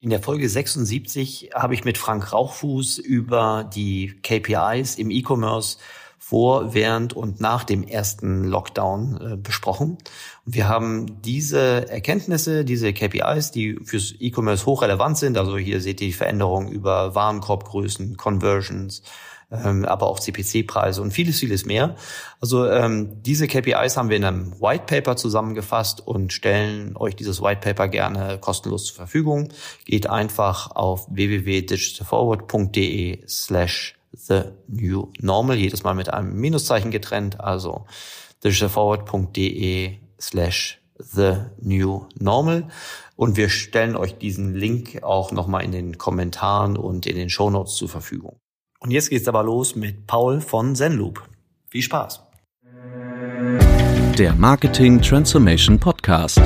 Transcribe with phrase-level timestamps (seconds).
[0.00, 5.78] In der Folge 76 habe ich mit Frank Rauchfuß über die KPIs im E-Commerce
[6.20, 9.98] vor, während und nach dem ersten Lockdown äh, besprochen.
[10.46, 16.00] Und wir haben diese Erkenntnisse, diese KPIs, die fürs E-Commerce hochrelevant sind, also hier seht
[16.00, 19.02] ihr die Veränderungen über Warenkorbgrößen, Conversions,
[19.50, 21.96] ähm, aber auch CPC-Preise und vieles, vieles mehr.
[22.40, 27.42] Also ähm, diese KPIs haben wir in einem White Paper zusammengefasst und stellen euch dieses
[27.42, 29.48] White Paper gerne kostenlos zur Verfügung.
[29.84, 37.86] Geht einfach auf www.digitalforward.de slash the new normal, jedes Mal mit einem Minuszeichen getrennt, also
[38.44, 42.68] digitalforward.de slash the new normal.
[43.16, 47.50] Und wir stellen euch diesen Link auch nochmal in den Kommentaren und in den Show
[47.50, 48.38] Notes zur Verfügung.
[48.80, 51.22] Und jetzt geht's aber los mit Paul von Zenloop.
[51.68, 52.22] Viel Spaß.
[54.16, 56.40] Der Marketing Transformation Podcast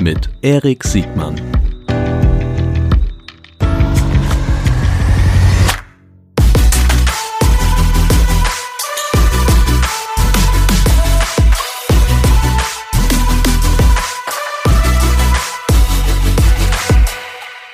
[0.00, 1.49] mit Erik Siegmann.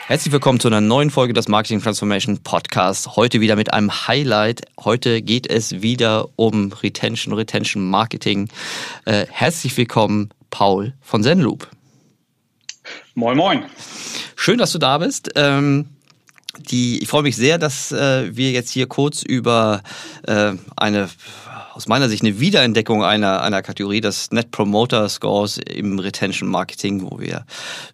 [0.08, 3.16] Herzlich willkommen zu einer neuen Folge des Marketing Transformation Podcast.
[3.16, 4.60] Heute wieder mit einem Highlight.
[4.78, 8.48] Heute geht es wieder um Retention, Retention Marketing.
[9.04, 11.68] Äh, herzlich willkommen, Paul von Zenloop.
[13.16, 13.64] Moin, moin.
[14.36, 15.32] Schön, dass du da bist.
[15.34, 15.88] Ähm,
[16.56, 19.82] die, ich freue mich sehr, dass äh, wir jetzt hier kurz über
[20.22, 21.08] äh, eine
[21.76, 27.02] aus meiner Sicht eine Wiederentdeckung einer, einer Kategorie, das Net Promoter Scores im Retention Marketing,
[27.02, 27.44] wo wir,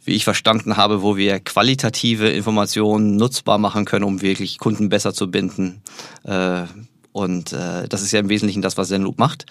[0.05, 5.13] wie ich verstanden habe, wo wir qualitative Informationen nutzbar machen können, um wirklich Kunden besser
[5.13, 5.83] zu binden.
[6.23, 6.63] Äh,
[7.11, 9.47] und äh, das ist ja im Wesentlichen das, was Zenloop macht.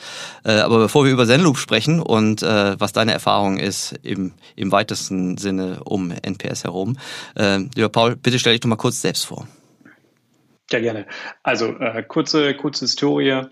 [0.45, 5.37] Äh, aber bevor wir über Zenloop sprechen und was deine Erfahrung ist im, im weitesten
[5.37, 6.97] Sinne um NPS herum,
[7.35, 9.45] lieber Paul, bitte stell dich doch mal kurz selbst vor.
[10.71, 11.05] Ja, gerne.
[11.43, 13.43] Also äh, kurze, kurze Historie.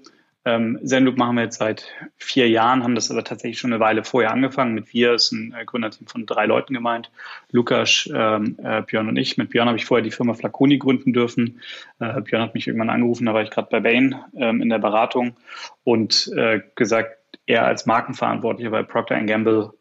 [0.49, 1.85] Ähm, Zenloop machen wir jetzt seit
[2.17, 4.73] vier Jahren, haben das aber tatsächlich schon eine Weile vorher angefangen.
[4.73, 7.11] Mit wir ist ein äh, Gründerteam von drei Leuten gemeint.
[7.51, 9.37] Lukas, ähm, äh, Björn und ich.
[9.37, 11.61] Mit Björn habe ich vorher die Firma Flaconi gründen dürfen.
[11.99, 14.79] Äh, Björn hat mich irgendwann angerufen, da war ich gerade bei Bain ähm, in der
[14.79, 15.35] Beratung
[15.83, 19.73] und äh, gesagt, er als Markenverantwortlicher bei Procter Gamble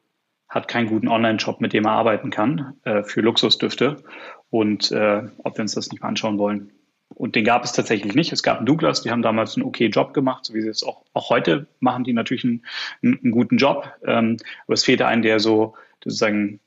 [0.49, 4.03] hat keinen guten Online-Shop, mit dem er arbeiten kann äh, für Luxusdüfte
[4.51, 6.73] und äh, ob wir uns das nicht mal anschauen wollen.
[7.15, 8.33] Und den gab es tatsächlich nicht.
[8.33, 10.85] Es gab einen Douglas, die haben damals einen okay Job gemacht, so wie sie es
[10.85, 12.63] auch, auch heute machen, die natürlich einen,
[13.03, 13.91] einen guten Job.
[14.07, 14.37] Ähm,
[14.67, 15.75] aber es fehlte einen, der so
[16.05, 16.61] sozusagen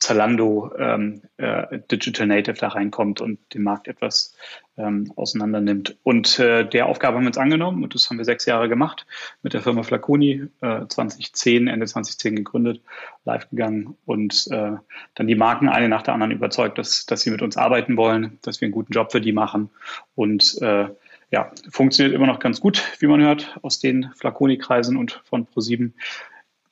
[0.00, 4.34] Zalando ähm, äh, Digital Native da reinkommt und den Markt etwas
[4.76, 5.96] ähm, auseinander nimmt.
[6.02, 9.06] Und äh, der Aufgabe haben wir uns angenommen und das haben wir sechs Jahre gemacht
[9.42, 12.82] mit der Firma Flaconi, äh, 2010, Ende 2010 gegründet,
[13.24, 14.72] live gegangen und äh,
[15.14, 18.38] dann die Marken eine nach der anderen überzeugt, dass, dass sie mit uns arbeiten wollen,
[18.42, 19.70] dass wir einen guten Job für die machen
[20.14, 20.88] und äh,
[21.30, 25.94] ja, funktioniert immer noch ganz gut, wie man hört, aus den Flaconi-Kreisen und von ProSieben.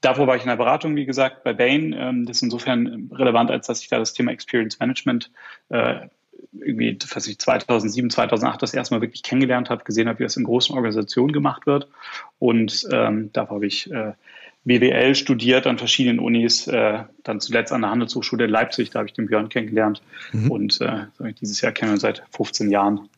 [0.00, 1.94] Davor war ich in der Beratung, wie gesagt, bei Bain.
[1.98, 5.30] Ähm, das ist insofern relevant, als dass ich da das Thema Experience Management
[5.68, 6.08] äh,
[6.52, 10.36] irgendwie, was ich 2007, 2008 das erste Mal wirklich kennengelernt habe, gesehen habe, wie das
[10.36, 11.88] in großen Organisationen gemacht wird.
[12.38, 14.12] Und ähm, da habe ich äh,
[14.64, 19.08] BWL studiert an verschiedenen Unis, äh, dann zuletzt an der Handelshochschule in Leipzig, da habe
[19.08, 20.02] ich den Björn kennengelernt.
[20.32, 20.50] Mhm.
[20.50, 21.06] Und äh,
[21.40, 23.08] dieses Jahr kennen wir seit 15 Jahren.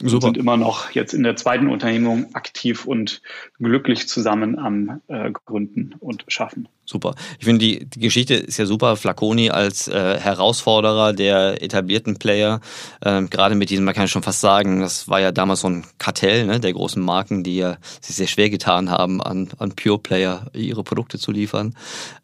[0.00, 0.26] Super.
[0.26, 3.20] sind immer noch jetzt in der zweiten Unternehmung aktiv und
[3.58, 6.68] glücklich zusammen am äh, Gründen und Schaffen.
[6.84, 7.14] Super.
[7.38, 8.96] Ich finde, die, die Geschichte ist ja super.
[8.96, 12.60] Flaconi als äh, Herausforderer der etablierten Player,
[13.00, 15.84] äh, gerade mit diesem, man kann schon fast sagen, das war ja damals so ein
[15.98, 19.98] Kartell ne, der großen Marken, die ja sich sehr schwer getan haben, an, an Pure
[19.98, 21.76] Player ihre Produkte zu liefern.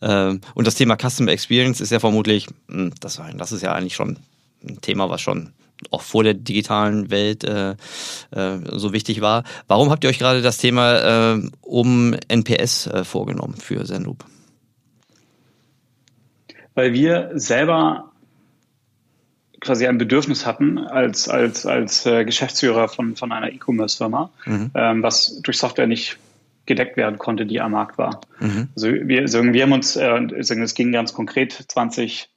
[0.02, 3.94] Ähm, und das Thema Customer Experience ist ja vermutlich, hm, das, das ist ja eigentlich
[3.94, 4.18] schon
[4.66, 5.52] ein Thema, was schon
[5.90, 7.70] auch vor der digitalen Welt äh,
[8.30, 9.44] äh, so wichtig war.
[9.66, 14.24] Warum habt ihr euch gerade das Thema äh, um NPS äh, vorgenommen für Zenloop?
[16.74, 18.12] Weil wir selber
[19.60, 24.70] quasi ein Bedürfnis hatten als, als, als äh, Geschäftsführer von, von einer E-Commerce-Firma, mhm.
[24.74, 26.18] ähm, was durch Software nicht
[26.66, 28.20] gedeckt werden konnte, die am Markt war.
[28.38, 28.68] Mhm.
[28.76, 32.28] Also wir, also wir haben uns, äh, es ging ganz konkret 20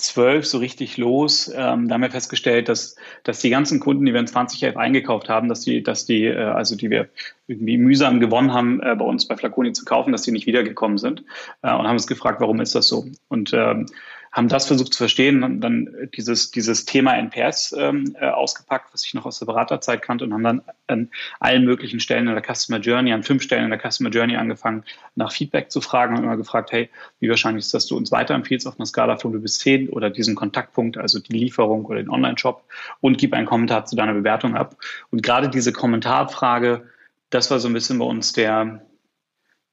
[0.00, 1.48] zwölf so richtig los.
[1.48, 5.28] Ähm, da haben wir festgestellt, dass, dass die ganzen Kunden, die wir in 2011 eingekauft
[5.28, 7.08] haben, dass die, dass die, äh, also die wir
[7.46, 10.98] irgendwie mühsam gewonnen haben, äh, bei uns bei Flaconi zu kaufen, dass die nicht wiedergekommen
[10.98, 11.24] sind.
[11.62, 13.06] Äh, und haben uns gefragt, warum ist das so?
[13.28, 13.86] Und ähm,
[14.32, 19.04] haben das versucht zu verstehen und dann dieses, dieses Thema NPS ähm, äh, ausgepackt, was
[19.04, 21.10] ich noch aus der Beraterzeit kannte und haben dann an
[21.40, 24.84] allen möglichen Stellen in der Customer Journey, an fünf Stellen in der Customer Journey angefangen,
[25.16, 28.68] nach Feedback zu fragen und immer gefragt, hey, wie wahrscheinlich ist, dass du uns weiterempfiehlst
[28.68, 32.10] auf einer Skala von 0 bis 10 oder diesen Kontaktpunkt, also die Lieferung oder den
[32.10, 32.64] Online-Shop
[33.00, 34.76] und gib einen Kommentar zu deiner Bewertung ab.
[35.10, 36.86] Und gerade diese Kommentarfrage,
[37.30, 38.82] das war so ein bisschen bei uns der,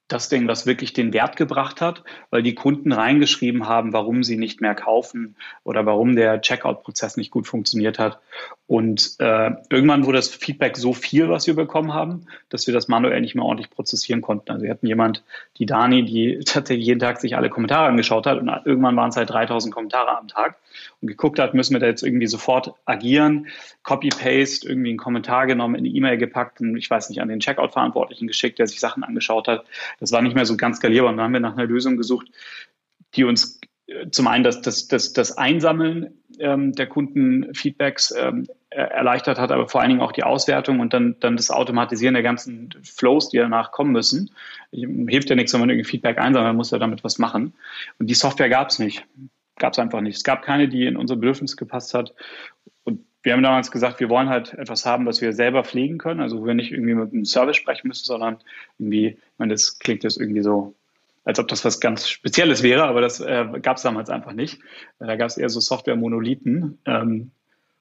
[0.07, 4.37] das Ding, was wirklich den Wert gebracht hat, weil die Kunden reingeschrieben haben, warum sie
[4.37, 8.19] nicht mehr kaufen oder warum der Checkout-Prozess nicht gut funktioniert hat.
[8.67, 12.87] Und äh, irgendwann wurde das Feedback so viel, was wir bekommen haben, dass wir das
[12.87, 14.51] manuell nicht mehr ordentlich prozessieren konnten.
[14.51, 15.23] Also wir hatten jemand,
[15.57, 19.17] die Dani, die tatsächlich jeden Tag sich alle Kommentare angeschaut hat und irgendwann waren es
[19.17, 20.57] halt 3000 Kommentare am Tag
[21.01, 23.47] und geguckt hat, müssen wir da jetzt irgendwie sofort agieren,
[23.83, 27.39] Copy-Paste, irgendwie einen Kommentar genommen, in eine E-Mail gepackt und ich weiß nicht, an den
[27.39, 29.65] Checkout-Verantwortlichen geschickt, der sich Sachen angeschaut hat.
[29.99, 32.27] Das war nicht mehr so ganz skalierbar und dann haben wir nach einer Lösung gesucht,
[33.13, 39.39] die uns äh, zum einen das, das, das, das Einsammeln ähm, der Kundenfeedbacks ähm, erleichtert
[39.39, 42.69] hat, aber vor allen Dingen auch die Auswertung und dann, dann das Automatisieren der ganzen
[42.83, 44.31] Flows, die danach kommen müssen.
[44.71, 47.53] Hilft ja nichts, wenn man irgendwie Feedback einsammelt, man muss ja damit was machen.
[47.97, 49.05] Und die Software gab es nicht
[49.57, 50.17] gab es einfach nicht.
[50.17, 52.13] Es gab keine, die in unser Bedürfnis gepasst hat.
[52.83, 56.21] Und wir haben damals gesagt, wir wollen halt etwas haben, was wir selber pflegen können.
[56.21, 58.37] Also wo wir nicht irgendwie mit einem Service sprechen müssen, sondern
[58.77, 60.75] irgendwie, ich meine, das klingt jetzt irgendwie so,
[61.25, 64.59] als ob das was ganz Spezielles wäre, aber das äh, gab es damals einfach nicht.
[64.99, 66.77] Da gab es eher so Software-Monolithen.
[66.85, 67.31] Ähm,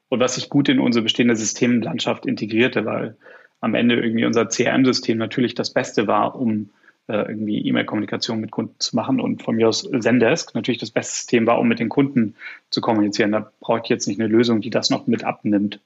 [0.08, 3.16] und was sich gut in unsere bestehende Systemlandschaft integrierte, weil
[3.60, 6.70] am Ende irgendwie unser CRM-System natürlich das Beste war, um
[7.14, 11.46] irgendwie E-Mail-Kommunikation mit Kunden zu machen und von mir aus Zendesk natürlich das beste System
[11.46, 12.34] war, um mit den Kunden
[12.70, 13.32] zu kommunizieren.
[13.32, 15.80] Da brauche ich jetzt nicht eine Lösung, die das noch mit abnimmt.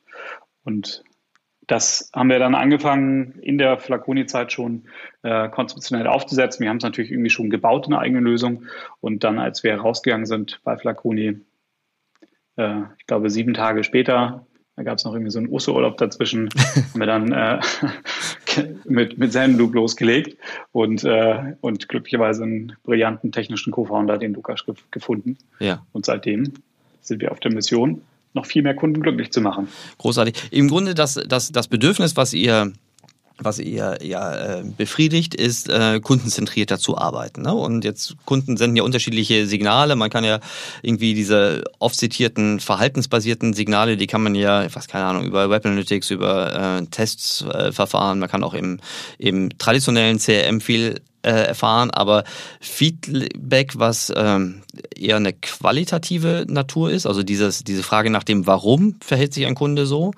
[0.64, 1.04] Und
[1.66, 4.84] das haben wir dann angefangen in der Flaconi-Zeit schon
[5.22, 6.64] äh, konzeptionell aufzusetzen.
[6.64, 8.64] Wir haben es natürlich irgendwie schon gebaut, eine eigene Lösung.
[9.00, 11.40] Und dann, als wir rausgegangen sind bei Flaconi,
[12.56, 14.46] äh, ich glaube sieben Tage später,
[14.76, 16.48] da gab es noch irgendwie so einen Osterurlaub dazwischen,
[16.92, 17.60] haben wir dann äh,
[18.84, 20.38] mit, mit Zenloop losgelegt
[20.72, 25.36] und, äh, und glücklicherweise einen brillanten technischen Co-Founder, den Lukas, ge gefunden.
[25.58, 25.84] Ja.
[25.92, 26.54] Und seitdem
[27.00, 28.02] sind wir auf der Mission,
[28.32, 29.68] noch viel mehr Kunden glücklich zu machen.
[29.98, 30.48] Großartig.
[30.52, 32.72] Im Grunde das, das, das Bedürfnis, was ihr
[33.42, 37.42] was ihr ja äh, befriedigt, ist äh, kundenzentrierter zu arbeiten.
[37.42, 37.54] Ne?
[37.54, 39.96] Und jetzt Kunden senden ja unterschiedliche Signale.
[39.96, 40.40] Man kann ja
[40.82, 45.50] irgendwie diese oft zitierten verhaltensbasierten Signale, die kann man ja, ich weiß keine Ahnung, über
[45.50, 48.18] Web Analytics, über äh, Tests äh, verfahren.
[48.18, 48.80] Man kann auch im,
[49.18, 52.24] im traditionellen CRM viel äh, erfahren, aber
[52.60, 54.62] Feedback, was ähm,
[54.96, 59.54] eher eine qualitative Natur ist, also dieses, diese Frage nach dem Warum verhält sich ein
[59.54, 60.12] Kunde so,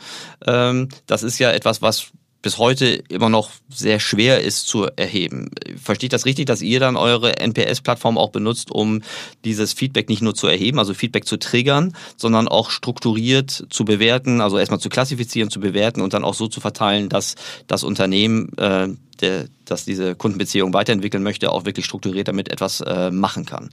[0.46, 5.50] ähm, das ist ja etwas, was bis heute immer noch sehr schwer ist zu erheben.
[5.80, 9.00] Verstehe ich das richtig, dass ihr dann eure NPS-Plattform auch benutzt, um
[9.44, 14.40] dieses Feedback nicht nur zu erheben, also Feedback zu triggern, sondern auch strukturiert zu bewerten,
[14.40, 17.36] also erstmal zu klassifizieren, zu bewerten und dann auch so zu verteilen, dass
[17.68, 18.88] das Unternehmen, äh,
[19.20, 23.70] der, das diese Kundenbeziehung weiterentwickeln möchte, auch wirklich strukturiert damit etwas äh, machen kann?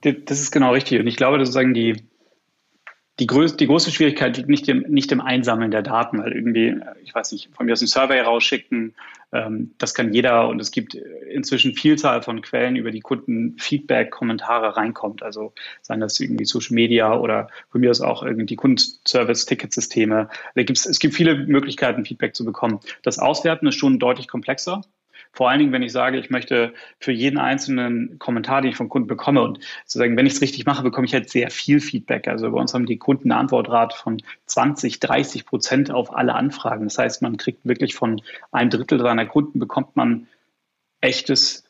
[0.00, 1.00] Das ist genau richtig.
[1.00, 1.96] Und ich glaube, sozusagen die,
[3.20, 6.76] die, größ die große Schwierigkeit liegt nicht im, nicht im Einsammeln der Daten, weil irgendwie,
[7.02, 8.94] ich weiß nicht, von mir aus ein Survey rausschicken,
[9.32, 14.10] ähm, das kann jeder und es gibt inzwischen Vielzahl von Quellen, über die Kunden Feedback,
[14.10, 15.22] Kommentare reinkommt.
[15.22, 15.52] Also
[15.82, 20.28] seien das irgendwie Social Media oder von mir aus auch irgendwie Kundenservice-Ticketsysteme.
[20.54, 22.80] Es gibt viele Möglichkeiten, Feedback zu bekommen.
[23.02, 24.82] Das Auswerten ist schon deutlich komplexer.
[25.34, 28.88] Vor allen Dingen, wenn ich sage, ich möchte für jeden einzelnen Kommentar, den ich vom
[28.88, 32.28] Kunden bekomme und sozusagen, wenn ich es richtig mache, bekomme ich halt sehr viel Feedback.
[32.28, 36.84] Also bei uns haben die Kunden eine Antwortrate von 20, 30 Prozent auf alle Anfragen.
[36.84, 38.22] Das heißt, man kriegt wirklich von
[38.52, 40.28] einem Drittel seiner Kunden bekommt man
[41.00, 41.64] echtes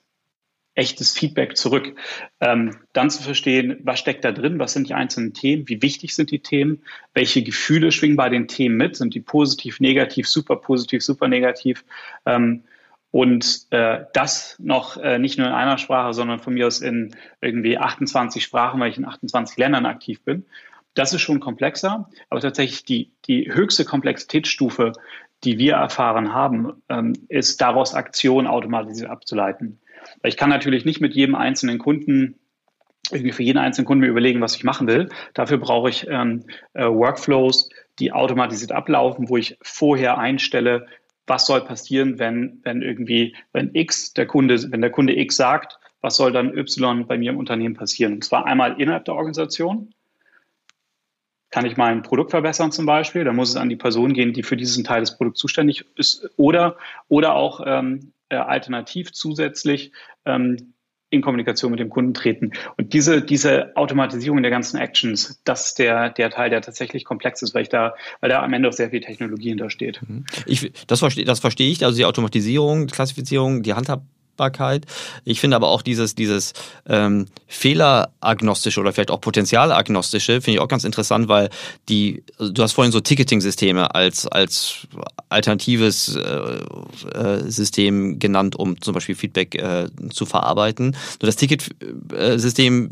[0.75, 1.95] echtes Feedback zurück.
[2.41, 6.15] Ähm, dann zu verstehen, was steckt da drin, was sind die einzelnen Themen, wie wichtig
[6.15, 6.83] sind die Themen,
[7.15, 11.85] welche Gefühle schwingen bei den Themen mit, sind die positiv, negativ, super positiv, super negativ.
[12.27, 12.65] Ähm,
[13.15, 17.15] und äh, das noch äh, nicht nur in einer Sprache, sondern von mir aus in
[17.41, 20.47] irgendwie 28 Sprachen, weil ich in 28 Ländern aktiv bin.
[20.95, 24.95] Das ist schon komplexer, aber tatsächlich die, die höchste Komplexitätsstufe,
[25.45, 29.79] die wir erfahren haben, ähm, ist daraus Aktionen automatisiert abzuleiten.
[30.21, 32.41] Weil ich kann natürlich nicht mit jedem einzelnen Kunden
[33.13, 35.09] irgendwie für jeden einzelnen Kunden mir überlegen, was ich machen will.
[35.35, 37.69] Dafür brauche ich ähm, äh, Workflows,
[38.01, 40.89] die automatisiert ablaufen, wo ich vorher einstelle,
[41.27, 45.79] was soll passieren, wenn, wenn irgendwie, wenn X, der Kunde, wenn der Kunde X sagt,
[46.01, 48.15] was soll dann Y bei mir im Unternehmen passieren?
[48.15, 49.95] Und zwar einmal innerhalb der Organisation.
[51.51, 53.25] Kann ich mein Produkt verbessern zum Beispiel?
[53.25, 56.29] Da muss es an die Person gehen, die für diesen Teil des Produkts zuständig ist.
[56.37, 56.77] Oder,
[57.09, 59.93] oder auch ähm, äh, alternativ zusätzlich
[60.27, 60.74] ähm,
[61.15, 62.53] in Kommunikation mit dem Kunden treten.
[62.77, 67.43] Und diese, diese Automatisierung der ganzen Actions, das ist der, der Teil, der tatsächlich komplex
[67.43, 70.01] ist, weil ich da, weil da am Ende auch sehr viel Technologie hintersteht.
[70.07, 70.25] Mhm.
[70.47, 74.03] Ich, das verstehe, das verstehe ich, also die Automatisierung, Klassifizierung, die Handhab
[74.35, 74.87] Messbarkeit.
[75.25, 76.53] Ich finde aber auch dieses, dieses
[76.87, 81.51] ähm, Fehleragnostische oder vielleicht auch Potenzialagnostische finde ich auch ganz interessant, weil
[81.89, 84.87] die, also du hast vorhin so Ticketing-Systeme als, als
[85.29, 90.97] alternatives äh, äh, System genannt, um zum Beispiel Feedback äh, zu verarbeiten.
[91.21, 92.89] Nur das Ticketsystem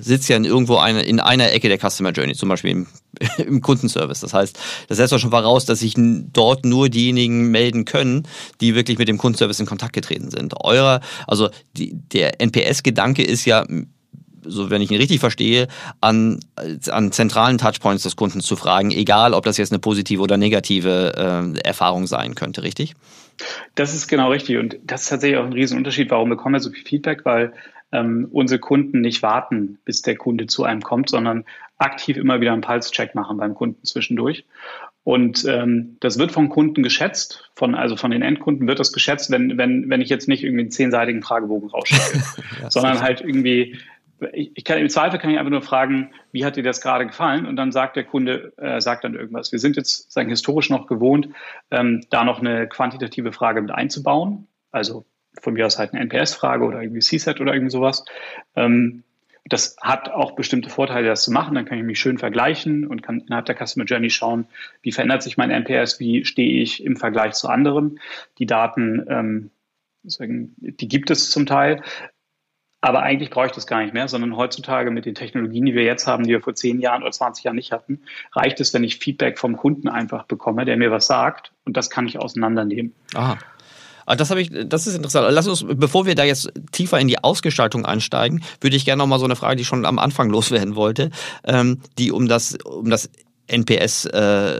[0.00, 2.86] sitzt ja in irgendwo eine, in einer Ecke der Customer Journey, zum Beispiel im,
[3.38, 4.20] im Kundenservice.
[4.20, 4.58] Das heißt,
[4.88, 8.26] das setzt doch schon voraus, dass sich dort nur diejenigen melden können,
[8.60, 10.54] die wirklich mit dem Kundenservice in Kontakt getreten sind.
[10.62, 13.64] Eurer, also die, der NPS-Gedanke ist ja
[14.48, 15.66] so wenn ich ihn richtig verstehe,
[16.00, 16.38] an,
[16.88, 21.54] an zentralen Touchpoints des Kunden zu fragen, egal ob das jetzt eine positive oder negative
[21.56, 22.94] äh, Erfahrung sein könnte, richtig?
[23.74, 26.10] Das ist genau richtig und das ist tatsächlich auch ein Riesenunterschied.
[26.10, 27.24] Warum bekommen wir so viel Feedback?
[27.24, 27.52] Weil
[27.92, 31.44] ähm, unsere Kunden nicht warten, bis der Kunde zu einem kommt, sondern
[31.78, 34.44] aktiv immer wieder einen Pulse-Check machen beim Kunden zwischendurch.
[35.04, 39.30] Und ähm, das wird von Kunden geschätzt, von, also von den Endkunden wird das geschätzt,
[39.30, 42.24] wenn, wenn, wenn ich jetzt nicht irgendwie einen zehnseitigen Fragebogen rausschicke,
[42.62, 43.78] ja, sondern halt irgendwie,
[44.32, 47.06] ich, ich kann im Zweifel kann ich einfach nur fragen, wie hat dir das gerade
[47.06, 47.46] gefallen?
[47.46, 49.52] Und dann sagt der Kunde, äh, sagt dann irgendwas.
[49.52, 51.28] Wir sind jetzt sagen historisch noch gewohnt,
[51.70, 54.48] ähm, da noch eine quantitative Frage mit einzubauen.
[54.72, 55.04] Also
[55.40, 58.04] von mir aus halt eine NPS-Frage oder irgendwie CSAT oder irgend sowas.
[58.54, 59.02] Ähm,
[59.48, 61.54] das hat auch bestimmte Vorteile, das zu machen.
[61.54, 64.46] Dann kann ich mich schön vergleichen und kann innerhalb der Customer Journey schauen,
[64.82, 68.00] wie verändert sich mein NPS, wie stehe ich im Vergleich zu anderen.
[68.38, 69.50] Die Daten, ähm,
[70.02, 71.82] die gibt es zum Teil.
[72.80, 75.82] Aber eigentlich brauche ich das gar nicht mehr, sondern heutzutage mit den Technologien, die wir
[75.82, 78.02] jetzt haben, die wir vor 10 Jahren oder 20 Jahren nicht hatten,
[78.32, 81.90] reicht es, wenn ich Feedback vom Kunden einfach bekomme, der mir was sagt und das
[81.90, 82.94] kann ich auseinandernehmen.
[83.14, 83.38] Aha.
[84.06, 85.26] Ah, das habe ich, das ist interessant.
[85.30, 89.08] Lass uns, bevor wir da jetzt tiefer in die Ausgestaltung einsteigen, würde ich gerne noch
[89.08, 91.10] mal so eine Frage, die ich schon am Anfang loswerden wollte,
[91.44, 93.10] ähm, die um das, um das
[93.48, 94.54] NPS, äh,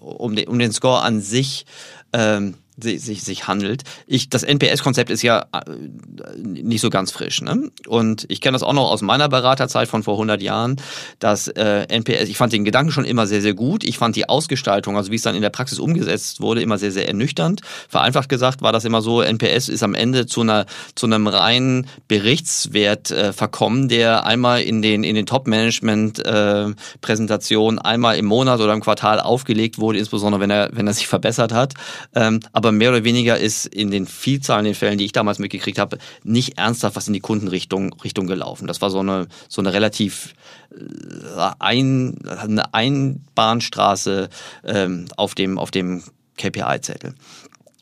[0.00, 1.64] um, den, um den Score an sich
[2.12, 3.82] ähm, sich, sich handelt.
[4.06, 7.42] Ich, das NPS-Konzept ist ja äh, nicht so ganz frisch.
[7.42, 7.70] Ne?
[7.86, 10.76] Und ich kenne das auch noch aus meiner Beraterzeit von vor 100 Jahren,
[11.18, 13.84] dass äh, NPS, ich fand den Gedanken schon immer sehr, sehr gut.
[13.84, 16.92] Ich fand die Ausgestaltung, also wie es dann in der Praxis umgesetzt wurde, immer sehr,
[16.92, 17.60] sehr ernüchternd.
[17.88, 21.86] Vereinfacht gesagt war das immer so, NPS ist am Ende zu einer zu einem reinen
[22.08, 28.72] Berichtswert äh, verkommen, der einmal in den, in den Top-Management-Präsentationen äh, einmal im Monat oder
[28.72, 31.74] im Quartal aufgelegt wurde, insbesondere wenn er, wenn er sich verbessert hat.
[32.14, 35.78] Ähm, aber mehr oder weniger ist in den Vielzahlen der Fällen, die ich damals mitgekriegt
[35.78, 38.66] habe, nicht ernsthaft was in die Kundenrichtung Richtung gelaufen.
[38.66, 40.34] Das war so eine, so eine relativ
[40.70, 44.28] äh, ein, eine Einbahnstraße
[44.64, 46.02] ähm, auf dem, auf dem
[46.36, 47.14] KPI-Zettel.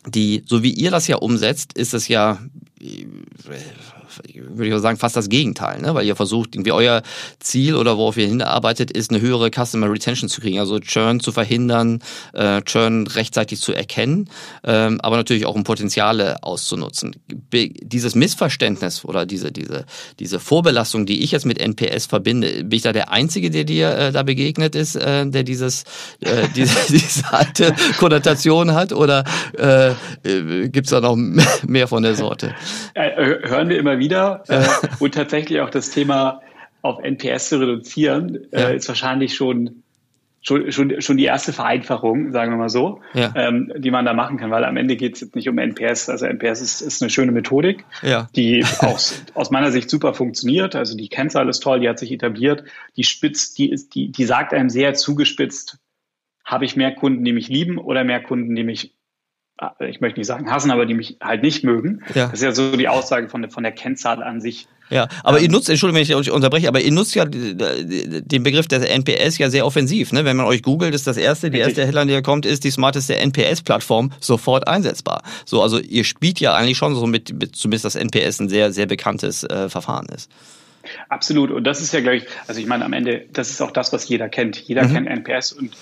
[0.06, 2.38] Die, so wie ihr das ja umsetzt, ist es ja
[4.34, 5.94] würde ich sagen, fast das Gegenteil, ne?
[5.94, 7.02] weil ihr versucht, irgendwie euer
[7.38, 11.32] Ziel oder worauf ihr hinarbeitet, ist eine höhere Customer Retention zu kriegen, also Churn zu
[11.32, 12.00] verhindern,
[12.32, 14.28] äh, Churn rechtzeitig zu erkennen,
[14.64, 17.16] ähm, aber natürlich auch um Potenziale auszunutzen.
[17.50, 19.84] Be dieses Missverständnis oder diese, diese,
[20.18, 23.90] diese Vorbelastung, die ich jetzt mit NPS verbinde, bin ich da der Einzige, der dir
[23.96, 25.84] äh, da begegnet ist, äh, der dieses,
[26.20, 29.24] äh, diese, diese alte Konnotation hat oder
[29.56, 29.90] äh,
[30.24, 32.54] äh, gibt es da noch mehr von der Sorte?
[32.94, 34.42] Äh, hören wir immer wieder.
[34.48, 34.66] Äh,
[34.98, 36.40] und tatsächlich auch das Thema
[36.82, 38.68] auf NPS zu reduzieren, äh, ja.
[38.70, 39.82] ist wahrscheinlich schon,
[40.40, 43.32] schon, schon, schon die erste Vereinfachung, sagen wir mal so, ja.
[43.36, 46.08] ähm, die man da machen kann, weil am Ende geht es jetzt nicht um NPS.
[46.08, 48.28] Also NPS ist, ist eine schöne Methodik, ja.
[48.34, 48.98] die auch
[49.34, 50.74] aus meiner Sicht super funktioniert.
[50.74, 52.64] Also die Kennzahl ist toll, die hat sich etabliert,
[52.96, 55.78] die spitzt, die ist, die, die sagt einem sehr zugespitzt,
[56.44, 58.94] habe ich mehr Kunden, die mich lieben oder mehr Kunden, die mich
[59.80, 62.02] ich möchte nicht sagen hassen, aber die mich halt nicht mögen.
[62.14, 62.26] Ja.
[62.26, 64.66] Das ist ja so die Aussage von, von der Kennzahl an sich.
[64.88, 68.42] Ja, aber ähm, ihr nutzt, Entschuldigung, wenn ich euch unterbreche, aber ihr nutzt ja den
[68.42, 70.12] Begriff des NPS ja sehr offensiv.
[70.12, 70.24] Ne?
[70.24, 72.70] Wenn man euch googelt, ist das erste, die erste Headline, die da kommt, ist die
[72.70, 75.22] smarteste NPS-Plattform sofort einsetzbar.
[75.44, 78.72] So, also ihr spielt ja eigentlich schon so mit, mit zumindest das NPS ein sehr,
[78.72, 80.30] sehr bekanntes äh, Verfahren ist.
[81.08, 81.50] Absolut.
[81.50, 83.92] Und das ist ja, glaube ich, also ich meine, am Ende, das ist auch das,
[83.92, 84.56] was jeder kennt.
[84.56, 84.92] Jeder mhm.
[84.92, 85.76] kennt NPS und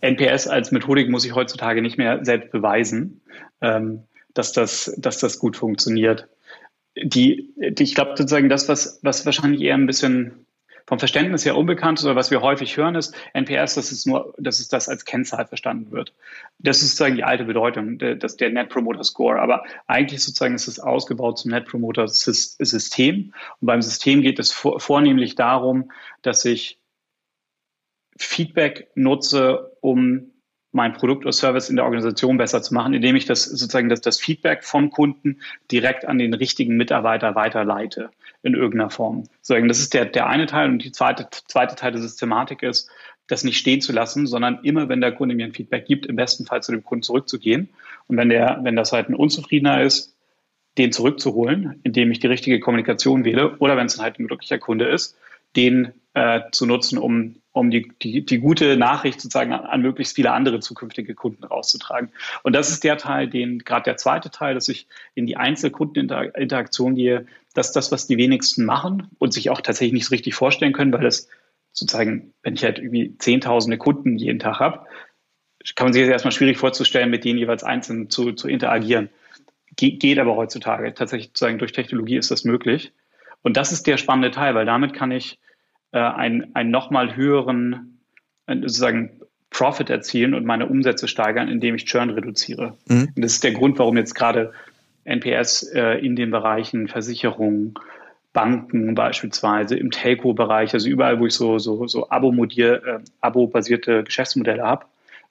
[0.00, 3.20] NPS als Methodik muss ich heutzutage nicht mehr selbst beweisen,
[3.60, 4.04] ähm,
[4.34, 6.28] dass, das, dass das gut funktioniert.
[6.96, 10.46] Die, die ich glaube sozusagen das, was, was wahrscheinlich eher ein bisschen
[10.90, 14.34] vom Verständnis her unbekannt ist oder was wir häufig hören, ist NPS, dass es nur,
[14.38, 16.12] dass es das als Kennzahl verstanden wird.
[16.58, 19.40] Das ist sozusagen die alte Bedeutung, der, das, der Net Promoter Score.
[19.40, 23.32] Aber eigentlich sozusagen ist es ausgebaut zum Net Promoter System.
[23.60, 25.92] Und beim System geht es vor, vornehmlich darum,
[26.22, 26.80] dass ich
[28.18, 30.32] Feedback nutze, um
[30.72, 34.00] mein Produkt oder Service in der Organisation besser zu machen, indem ich das sozusagen das,
[34.00, 38.10] das Feedback vom Kunden direkt an den richtigen Mitarbeiter weiterleite
[38.42, 39.24] in irgendeiner Form.
[39.46, 42.88] Das ist der, der eine Teil und die zweite, zweite Teil der Systematik ist,
[43.26, 46.16] das nicht stehen zu lassen, sondern immer, wenn der Kunde mir ein Feedback gibt, im
[46.16, 47.68] besten Fall zu dem Kunden zurückzugehen.
[48.06, 50.16] Und wenn der, wenn das halt ein Unzufriedener ist,
[50.78, 54.86] den zurückzuholen, indem ich die richtige Kommunikation wähle, oder wenn es halt ein glücklicher Kunde
[54.86, 55.16] ist,
[55.56, 60.14] den äh, zu nutzen, um, um die, die, die gute Nachricht sozusagen an, an möglichst
[60.14, 62.10] viele andere zukünftige Kunden rauszutragen.
[62.42, 66.94] Und das ist der Teil, den gerade der zweite Teil, dass ich in die Einzelkundeninteraktion
[66.94, 70.72] gehe, dass das, was die wenigsten machen und sich auch tatsächlich nicht so richtig vorstellen
[70.72, 71.28] können, weil es
[71.72, 74.86] sozusagen, wenn ich halt irgendwie zehntausende Kunden jeden Tag habe,
[75.74, 79.10] kann man sich jetzt erstmal schwierig vorzustellen, mit denen jeweils einzeln zu, zu interagieren.
[79.76, 80.94] Ge geht aber heutzutage.
[80.94, 82.92] Tatsächlich sozusagen durch Technologie ist das möglich.
[83.42, 85.38] Und das ist der spannende Teil, weil damit kann ich
[85.92, 88.00] äh, einen, einen nochmal höheren
[88.46, 89.20] äh, sozusagen
[89.50, 92.76] Profit erzielen und meine Umsätze steigern, indem ich Churn reduziere.
[92.88, 93.08] Mhm.
[93.14, 94.52] Und das ist der Grund, warum jetzt gerade
[95.04, 97.78] NPS äh, in den Bereichen Versicherung,
[98.32, 104.62] Banken beispielsweise, im Telco-Bereich, also überall, wo ich so, so, so Abo-basierte äh, Abo Geschäftsmodelle
[104.62, 104.86] habe,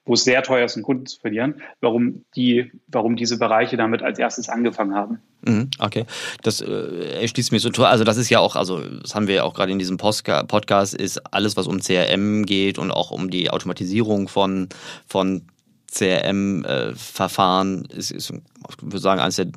[0.05, 4.01] wo es sehr teuer ist, einen Kunden zu verlieren, warum, die, warum diese Bereiche damit
[4.01, 5.19] als erstes angefangen haben.
[5.41, 6.05] Mhm, okay,
[6.41, 7.85] das äh, erschließt mir so toll.
[7.85, 10.93] Also das ist ja auch, also das haben wir ja auch gerade in diesem Podcast,
[10.93, 14.69] ist alles, was um CRM geht und auch um die Automatisierung von,
[15.07, 15.43] von
[15.91, 19.47] CRM-Verfahren, äh, ist, ist, ich würde sagen, eines der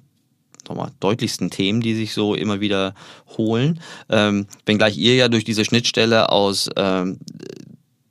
[0.68, 2.94] nochmal, deutlichsten Themen, die sich so immer wieder
[3.36, 3.80] holen.
[4.08, 7.18] Ähm, wenngleich ihr ja durch diese Schnittstelle aus ähm,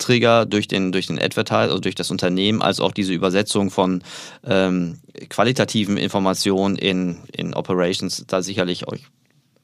[0.01, 4.03] Trigger durch den, durch den Advertiser, also durch das Unternehmen, als auch diese Übersetzung von
[4.45, 9.01] ähm, qualitativen Informationen in, in Operations da sicherlich euch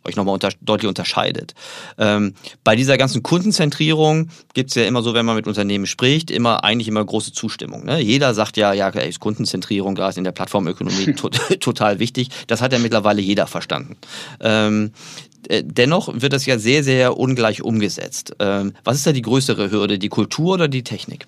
[0.07, 1.53] euch nochmal unter, deutlich unterscheidet.
[1.97, 6.31] Ähm, bei dieser ganzen Kundenzentrierung gibt es ja immer so, wenn man mit Unternehmen spricht,
[6.31, 7.85] immer eigentlich immer große Zustimmung.
[7.85, 7.99] Ne?
[7.99, 11.29] Jeder sagt ja, ja, ey, Kundenzentrierung, gerade in der Plattformökonomie to
[11.59, 12.29] total wichtig.
[12.47, 13.97] Das hat ja mittlerweile jeder verstanden.
[14.39, 14.91] Ähm,
[15.36, 18.35] äh, dennoch wird das ja sehr, sehr ungleich umgesetzt.
[18.39, 21.27] Ähm, was ist da die größere Hürde, die Kultur oder die Technik?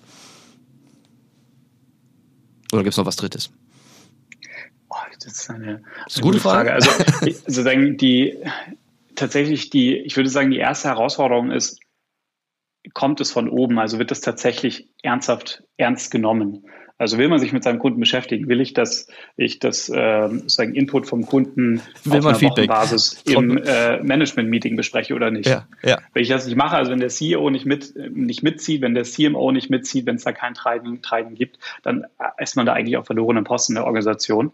[2.72, 3.50] Oder gibt es noch was Drittes?
[4.88, 6.70] Oh, das ist eine, eine das ist eine gute Frage.
[6.70, 6.74] Frage.
[6.74, 8.36] Also sozusagen die
[9.14, 11.78] tatsächlich die, ich würde sagen, die erste Herausforderung ist,
[12.94, 13.78] kommt es von oben?
[13.78, 16.64] Also wird das tatsächlich ernsthaft ernst genommen?
[17.00, 19.08] Also will man sich mit seinem Kunden beschäftigen, will ich, dass
[19.38, 22.68] ich das äh, sozusagen Input vom Kunden will auf einer Feedback.
[22.68, 25.48] Wochenbasis im äh, Management-Meeting bespreche oder nicht.
[25.48, 25.96] Ja, ja.
[26.12, 29.04] Wenn ich das nicht mache, also wenn der CEO nicht, mit, nicht mitzieht, wenn der
[29.04, 32.04] CMO nicht mitzieht, wenn es da kein Treiben, Treiben gibt, dann
[32.36, 34.52] ist man da eigentlich auf verlorenen Posten der Organisation.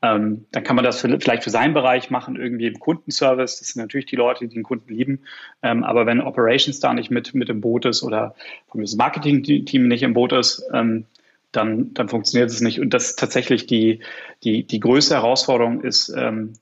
[0.00, 3.58] Ähm, dann kann man das für, vielleicht für seinen Bereich machen, irgendwie im Kundenservice.
[3.58, 5.22] Das sind natürlich die Leute, die den Kunden lieben.
[5.64, 8.36] Ähm, aber wenn Operations da nicht mit, mit im Boot ist oder
[8.72, 11.06] das Marketing-Team nicht im Boot ist, ähm,
[11.52, 12.80] dann, dann funktioniert es nicht.
[12.80, 14.02] Und das ist tatsächlich die,
[14.44, 16.54] die, die größte Herausforderung ist ähm,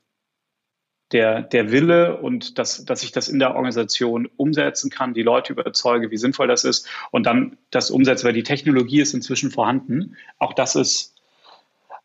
[1.13, 5.53] der, der Wille und dass, dass ich das in der Organisation umsetzen kann, die Leute
[5.53, 10.17] überzeuge, wie sinnvoll das ist und dann das umsetze, weil die Technologie ist inzwischen vorhanden.
[10.39, 11.15] Auch das ist,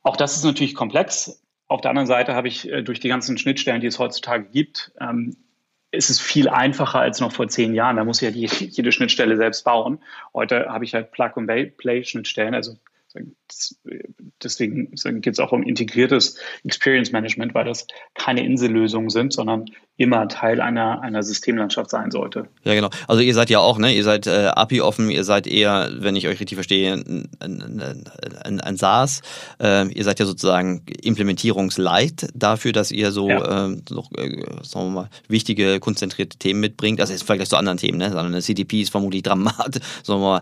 [0.03, 1.43] auch das ist natürlich komplex.
[1.67, 4.91] Auf der anderen Seite habe ich äh, durch die ganzen Schnittstellen, die es heutzutage gibt,
[4.99, 5.35] ähm,
[5.91, 7.97] ist es viel einfacher als noch vor zehn Jahren.
[7.97, 9.99] Da muss ich ja die, jede Schnittstelle selbst bauen.
[10.34, 12.77] Heute habe ich halt Plug-and-Play-Schnittstellen, also
[14.41, 19.65] deswegen geht es auch um integriertes Experience Management, weil das keine Insellösungen sind, sondern
[20.01, 22.47] immer Teil einer, einer Systemlandschaft sein sollte.
[22.63, 22.89] Ja, genau.
[23.07, 23.93] Also ihr seid ja auch, ne?
[23.93, 28.03] Ihr seid äh, API-offen, ihr seid eher, wenn ich euch richtig verstehe, ein, ein,
[28.43, 29.21] ein, ein SaaS.
[29.61, 33.67] Äh, ihr seid ja sozusagen Implementierungsleit dafür, dass ihr so ja.
[33.67, 36.99] äh, noch, äh, sagen wir mal, wichtige, konzentrierte Themen mitbringt.
[36.99, 38.07] Also jetzt im Vergleich zu anderen Themen, ne?
[38.07, 40.41] Sondern eine CDP ist vermutlich dramatisch, sagen wir mal,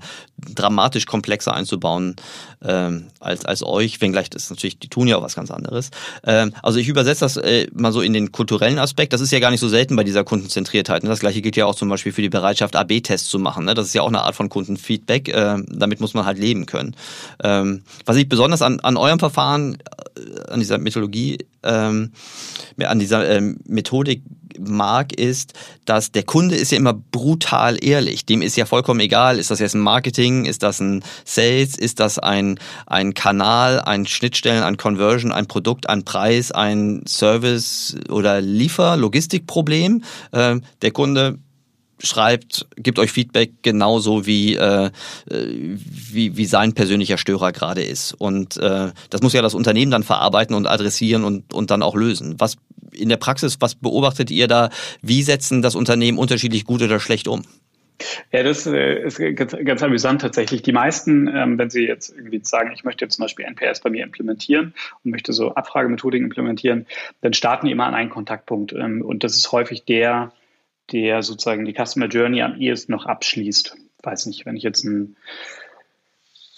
[0.56, 2.15] dramatisch komplexer einzubauen
[2.63, 5.91] ähm, als, als euch, wenngleich das natürlich, die tun ja auch was ganz anderes.
[6.24, 9.13] Ähm, also ich übersetze das äh, mal so in den kulturellen Aspekt.
[9.13, 11.04] Das ist ja gar nicht so selten bei dieser Kundenzentriertheit.
[11.04, 11.10] Ne?
[11.10, 13.66] Das gleiche gilt ja auch zum Beispiel für die Bereitschaft, AB-Tests zu machen.
[13.66, 13.74] Ne?
[13.74, 15.30] Das ist ja auch eine Art von Kundenfeedback.
[15.30, 16.96] Äh, damit muss man halt leben können.
[17.44, 19.78] Ähm, was ich besonders an, an eurem Verfahren,
[20.16, 22.12] äh, an dieser Methodologie, ähm,
[22.82, 24.24] an dieser ähm, Methodik
[24.60, 25.54] mag, ist,
[25.86, 28.26] dass der Kunde ist ja immer brutal ehrlich.
[28.26, 32.00] Dem ist ja vollkommen egal, ist das jetzt ein Marketing, ist das ein Sales, ist
[32.00, 38.41] das ein, ein Kanal, ein Schnittstellen, ein Conversion, ein Produkt, ein Preis, ein Service oder
[38.41, 40.04] Liefer-, Logistikproblem.
[40.32, 41.39] Äh, der Kunde
[42.00, 44.90] schreibt, gibt euch Feedback genauso wie, äh,
[45.30, 48.14] wie, wie sein persönlicher Störer gerade ist.
[48.14, 51.96] Und äh, das muss ja das Unternehmen dann verarbeiten und adressieren und, und dann auch
[51.96, 52.36] lösen.
[52.38, 52.58] Was
[52.92, 54.70] in der Praxis, was beobachtet ihr da?
[55.02, 57.44] Wie setzen das Unternehmen unterschiedlich gut oder schlecht um?
[58.32, 60.62] Ja, das äh, ist ganz, ganz amüsant tatsächlich.
[60.62, 64.04] Die meisten, ähm, wenn sie jetzt irgendwie sagen, ich möchte zum Beispiel NPS bei mir
[64.04, 66.86] implementieren und möchte so Abfragemethodik implementieren,
[67.22, 68.74] dann starten die immer an einen Kontaktpunkt.
[68.74, 70.32] Ähm, und das ist häufig der,
[70.91, 73.75] der sozusagen die Customer Journey am ehesten noch abschließt.
[74.02, 75.15] Weiß nicht, wenn ich jetzt ein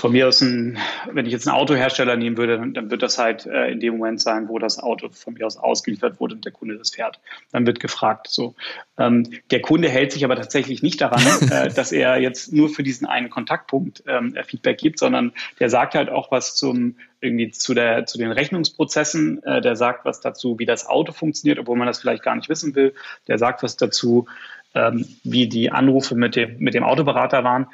[0.02, 0.80] von mir aus ein,
[1.12, 3.98] wenn ich jetzt einen Autohersteller nehmen würde, dann, dann wird das halt äh, in dem
[3.98, 7.20] Moment sein, wo das Auto von mir aus ausgeliefert wurde und der Kunde das fährt.
[7.52, 8.28] Dann wird gefragt.
[8.28, 8.56] So,
[8.98, 12.82] ähm, der Kunde hält sich aber tatsächlich nicht daran, äh, dass er jetzt nur für
[12.82, 17.76] diesen einen Kontaktpunkt ähm, Feedback gibt, sondern der sagt halt auch was zum irgendwie zu
[17.76, 19.44] der zu den Rechnungsprozessen.
[19.44, 22.50] Äh, der sagt was dazu, wie das Auto funktioniert, obwohl man das vielleicht gar nicht
[22.50, 22.96] wissen will.
[23.28, 24.26] Der sagt was dazu,
[24.74, 27.68] ähm, wie die Anrufe mit dem mit dem Autoberater waren.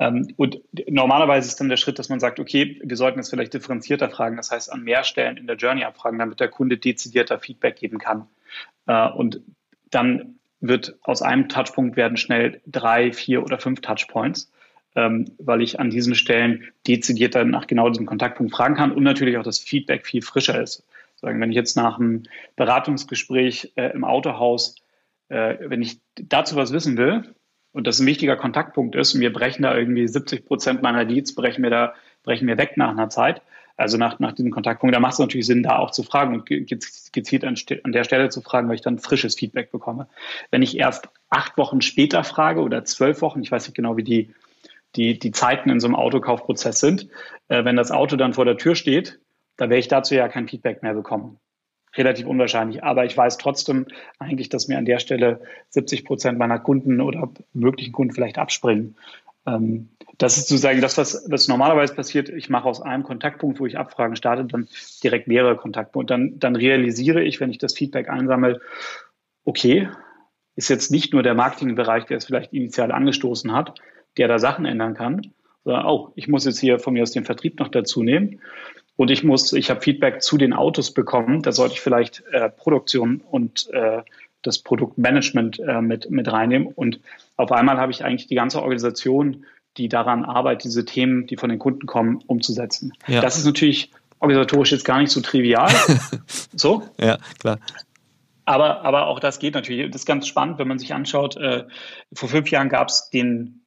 [0.00, 3.52] Ähm, und normalerweise ist dann der Schritt, dass man sagt, okay, wir sollten es vielleicht
[3.54, 7.38] differenzierter fragen, das heißt an mehr Stellen in der Journey abfragen, damit der Kunde dezidierter
[7.38, 8.26] Feedback geben kann.
[8.86, 9.42] Äh, und
[9.90, 14.50] dann wird aus einem Touchpunkt werden schnell drei, vier oder fünf Touchpoints,
[14.96, 19.36] ähm, weil ich an diesen Stellen dezidierter nach genau diesem Kontaktpunkt fragen kann und natürlich
[19.36, 20.84] auch das Feedback viel frischer ist.
[21.22, 22.22] Wenn ich jetzt nach einem
[22.56, 24.76] Beratungsgespräch äh, im Autohaus,
[25.28, 27.34] äh, wenn ich dazu was wissen will,
[27.72, 31.34] und das ein wichtiger Kontaktpunkt ist und wir brechen da irgendwie 70 Prozent meiner Leads,
[31.34, 33.42] brechen wir da, brechen wir weg nach einer Zeit,
[33.76, 36.46] also nach, nach diesem Kontaktpunkt, da macht es natürlich Sinn, da auch zu fragen und
[36.46, 40.08] gezielt an, der Stelle zu fragen, weil ich dann frisches Feedback bekomme.
[40.50, 44.04] Wenn ich erst acht Wochen später frage oder zwölf Wochen, ich weiß nicht genau, wie
[44.04, 44.34] die,
[44.96, 47.08] die, die Zeiten in so einem Autokaufprozess sind,
[47.48, 49.20] äh, wenn das Auto dann vor der Tür steht,
[49.56, 51.38] da werde ich dazu ja kein Feedback mehr bekommen
[51.96, 52.84] relativ unwahrscheinlich.
[52.84, 53.86] Aber ich weiß trotzdem
[54.18, 58.96] eigentlich, dass mir an der Stelle 70 Prozent meiner Kunden oder möglichen Kunden vielleicht abspringen.
[59.46, 62.28] Ähm, das ist sozusagen das, was, was normalerweise passiert.
[62.28, 64.68] Ich mache aus einem Kontaktpunkt, wo ich Abfragen starte, dann
[65.02, 66.12] direkt mehrere Kontaktpunkte.
[66.12, 68.60] Dann, dann realisiere ich, wenn ich das Feedback einsammle,
[69.44, 69.88] okay,
[70.56, 73.80] ist jetzt nicht nur der Marketingbereich, der es vielleicht initial angestoßen hat,
[74.18, 75.32] der da Sachen ändern kann,
[75.64, 78.40] sondern auch, ich muss jetzt hier von mir aus den Vertrieb noch dazu nehmen.
[79.00, 81.40] Und ich muss, ich habe Feedback zu den Autos bekommen.
[81.40, 84.02] Da sollte ich vielleicht äh, Produktion und äh,
[84.42, 86.68] das Produktmanagement äh, mit, mit reinnehmen.
[86.68, 87.00] Und
[87.38, 89.46] auf einmal habe ich eigentlich die ganze Organisation,
[89.78, 92.92] die daran arbeitet, diese Themen, die von den Kunden kommen, umzusetzen.
[93.06, 93.22] Ja.
[93.22, 95.70] Das ist natürlich organisatorisch jetzt gar nicht so trivial.
[96.54, 96.82] so?
[97.00, 97.58] Ja, klar.
[98.44, 99.90] Aber, aber auch das geht natürlich.
[99.90, 101.38] Das ist ganz spannend, wenn man sich anschaut.
[101.38, 101.64] Äh,
[102.12, 103.62] vor fünf Jahren gab es den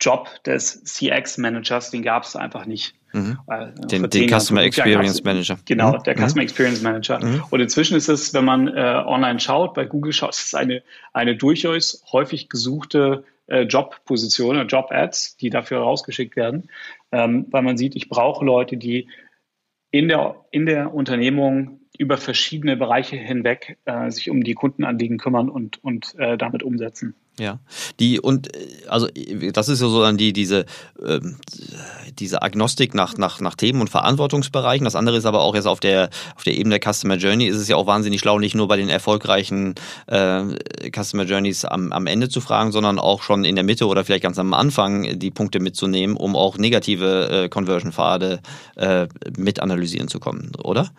[0.00, 2.94] Job des CX-Managers, den gab es einfach nicht.
[3.12, 3.38] Mhm.
[3.48, 5.58] Äh, den, den Customer Experience Manager.
[5.64, 6.02] Genau, mhm.
[6.04, 6.48] der Customer mhm.
[6.48, 7.24] Experience Manager.
[7.24, 7.44] Mhm.
[7.50, 10.82] Und inzwischen ist es, wenn man äh, online schaut, bei Google schaut, ist es eine,
[11.12, 16.70] eine durchaus häufig gesuchte äh, Jobposition, äh, Job-Ads, die dafür rausgeschickt werden,
[17.10, 19.08] ähm, weil man sieht, ich brauche Leute, die
[19.90, 25.50] in der, in der Unternehmung über verschiedene Bereiche hinweg äh, sich um die Kundenanliegen kümmern
[25.50, 27.14] und, und äh, damit umsetzen.
[27.40, 27.58] Ja,
[27.98, 29.08] die und äh, also
[29.52, 30.66] das ist ja so dann die diese
[31.02, 31.20] äh,
[32.18, 34.84] diese Agnostik nach nach nach Themen und Verantwortungsbereichen.
[34.84, 37.56] Das andere ist aber auch jetzt auf der auf der Ebene der Customer Journey ist
[37.56, 39.74] es ja auch wahnsinnig schlau, nicht nur bei den erfolgreichen
[40.06, 40.42] äh,
[40.94, 44.24] Customer Journeys am, am Ende zu fragen, sondern auch schon in der Mitte oder vielleicht
[44.24, 48.40] ganz am Anfang die Punkte mitzunehmen, um auch negative äh, Conversion-Pfade
[48.76, 49.06] äh,
[49.38, 50.90] mit analysieren zu kommen, oder?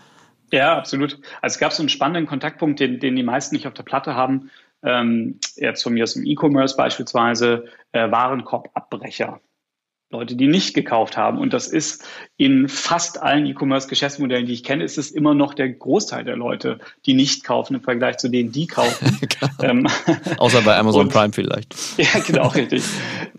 [0.52, 1.20] Ja, absolut.
[1.42, 4.16] Also es gab so einen spannenden Kontaktpunkt, den, den die meisten nicht auf der Platte
[4.16, 4.50] haben
[4.84, 9.42] ähm, jetzt von mir aus dem E-Commerce beispielsweise, äh, Warenkorbabbrecher.
[10.12, 11.38] Leute, die nicht gekauft haben.
[11.38, 12.06] Und das ist
[12.38, 16.80] in fast allen E-Commerce-Geschäftsmodellen, die ich kenne, ist es immer noch der Großteil der Leute,
[17.06, 19.18] die nicht kaufen im Vergleich zu denen, die kaufen.
[19.62, 19.88] ähm,
[20.38, 21.76] Außer bei Amazon und, Prime vielleicht.
[21.98, 22.84] Ja, genau, richtig.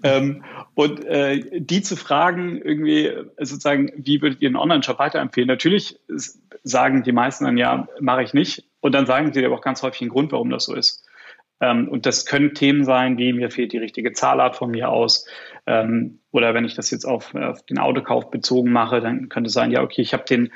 [0.02, 5.48] ähm, und äh, die zu fragen, irgendwie sozusagen, wie würdet ihr einen Online-Shop weiterempfehlen?
[5.48, 5.98] Natürlich
[6.62, 8.64] sagen die meisten dann, ja, mache ich nicht.
[8.80, 11.04] Und dann sagen sie aber auch ganz häufig einen Grund, warum das so ist.
[11.62, 15.26] Ähm, und das können Themen sein, wie mir fehlt die richtige Zahlart von mir aus.
[15.64, 19.54] Ähm, oder wenn ich das jetzt auf, auf den Autokauf bezogen mache, dann könnte es
[19.54, 20.52] sein, ja, okay, ich habe den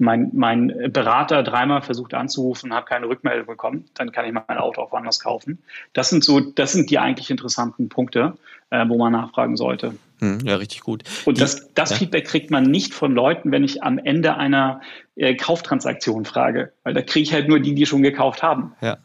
[0.00, 4.80] mein, mein Berater dreimal versucht anzurufen, habe keine Rückmeldung bekommen, dann kann ich mein Auto
[4.80, 5.58] auch woanders kaufen.
[5.92, 8.34] Das sind so, das sind die eigentlich interessanten Punkte,
[8.70, 9.94] äh, wo man nachfragen sollte.
[10.20, 11.02] Hm, ja, richtig gut.
[11.24, 11.96] Und das, das ja.
[11.96, 14.80] Feedback kriegt man nicht von Leuten, wenn ich am Ende einer
[15.16, 18.74] äh, Kauftransaktion frage, weil da kriege ich halt nur die, die schon gekauft haben.
[18.80, 18.98] Ja.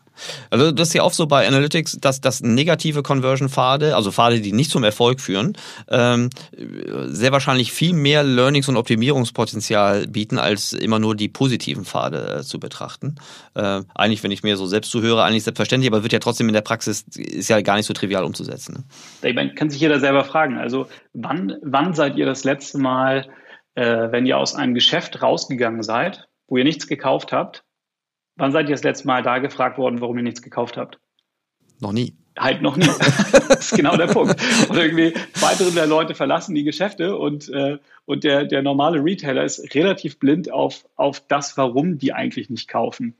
[0.49, 4.54] Also das ist ja oft so bei Analytics, dass, dass negative Conversion-Pfade, also Pfade, die
[4.54, 5.58] nicht zum Erfolg führen,
[5.89, 6.30] ähm,
[7.06, 12.43] sehr wahrscheinlich viel mehr Learnings und Optimierungspotenzial bieten, als immer nur die positiven Pfade äh,
[12.43, 13.15] zu betrachten.
[13.56, 16.54] Äh, eigentlich, wenn ich mir so selbst zuhöre, eigentlich selbstverständlich, aber wird ja trotzdem in
[16.54, 18.86] der Praxis, ist ja gar nicht so trivial umzusetzen.
[19.23, 19.34] Ne?
[19.34, 23.28] Man kann sich jeder selber fragen, also wann, wann seid ihr das letzte Mal,
[23.76, 27.63] äh, wenn ihr aus einem Geschäft rausgegangen seid, wo ihr nichts gekauft habt,
[28.35, 30.99] Wann seid ihr das letzte Mal da gefragt worden, warum ihr nichts gekauft habt?
[31.79, 32.15] Noch nie.
[32.37, 32.87] Halt noch nie.
[32.87, 34.41] das ist genau der Punkt.
[34.69, 39.03] Und irgendwie zwei Drittel der Leute verlassen die Geschäfte und, äh, und der, der normale
[39.03, 43.15] Retailer ist relativ blind auf, auf das, warum die eigentlich nicht kaufen.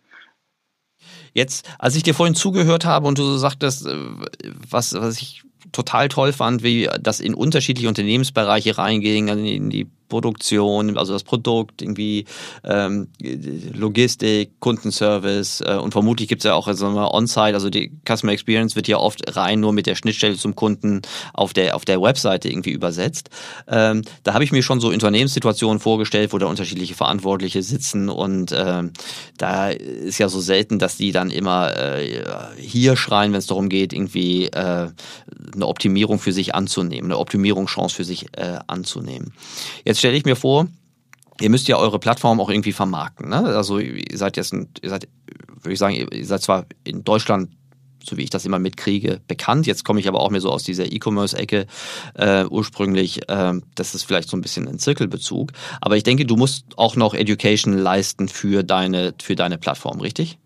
[1.34, 3.96] Jetzt, als ich dir vorhin zugehört habe und du so sagtest, äh,
[4.70, 9.88] was, was ich total toll fand, wie das in unterschiedliche Unternehmensbereiche reinging, also in die
[10.14, 12.26] Produktion, also das Produkt, irgendwie
[12.64, 13.08] ähm,
[13.74, 18.76] Logistik, Kundenservice äh, und vermutlich gibt es ja auch also On-Site, also die Customer Experience
[18.76, 21.02] wird ja oft rein nur mit der Schnittstelle zum Kunden
[21.34, 23.32] auf der, auf der Webseite irgendwie übersetzt.
[23.68, 28.54] Ähm, da habe ich mir schon so Unternehmenssituationen vorgestellt, wo da unterschiedliche Verantwortliche sitzen und
[28.56, 28.92] ähm,
[29.40, 32.24] da ist ja so selten, dass die dann immer äh,
[32.60, 34.90] hier schreien, wenn es darum geht, irgendwie äh,
[35.56, 39.34] eine Optimierung für sich anzunehmen, eine Optimierungschance für sich äh, anzunehmen.
[39.86, 40.68] Jetzt stelle ich mir vor,
[41.40, 43.30] ihr müsst ja eure Plattform auch irgendwie vermarkten.
[43.30, 43.38] Ne?
[43.38, 45.08] Also ihr seid jetzt, ein, ihr seid,
[45.62, 47.50] würde ich sagen, ihr seid zwar in Deutschland
[48.06, 49.66] so wie ich das immer mitkriege, bekannt.
[49.66, 51.68] Jetzt komme ich aber auch mehr so aus dieser E-Commerce-Ecke
[52.16, 53.30] äh, ursprünglich.
[53.30, 55.54] Äh, das ist vielleicht so ein bisschen ein Zirkelbezug.
[55.80, 60.38] Aber ich denke, du musst auch noch Education leisten für deine, für deine Plattform, richtig?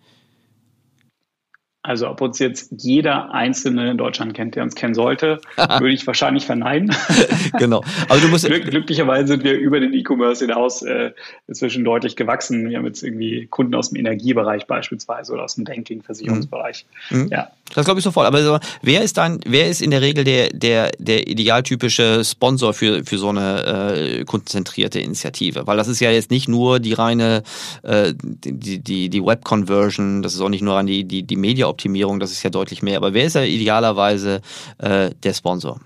[1.87, 6.05] Also ob uns jetzt jeder Einzelne in Deutschland kennt, der uns kennen sollte, würde ich
[6.05, 6.93] wahrscheinlich verneinen.
[7.59, 7.81] genau.
[8.09, 11.11] Aber du musst Glück, glücklicherweise sind wir über den E-Commerce hinaus äh,
[11.47, 12.69] inzwischen deutlich gewachsen.
[12.69, 16.85] Wir haben jetzt irgendwie Kunden aus dem Energiebereich beispielsweise oder aus dem Banking, Versicherungsbereich.
[17.09, 17.21] Mhm.
[17.21, 17.27] mhm.
[17.29, 17.47] Ja.
[17.73, 18.25] Das glaube ich sofort.
[18.27, 22.73] Aber so, wer ist dann, wer ist in der Regel der, der, der idealtypische Sponsor
[22.73, 25.67] für, für so eine äh, kundenzentrierte Initiative?
[25.67, 27.43] Weil das ist ja jetzt nicht nur die reine
[27.83, 31.67] äh, die, die, die Web-Conversion, das ist auch nicht nur an die, die, die Media
[31.77, 32.97] Optimierung, das ist ja deutlich mehr.
[32.97, 34.41] Aber wer ist ja idealerweise
[34.79, 35.79] äh, der Sponsor?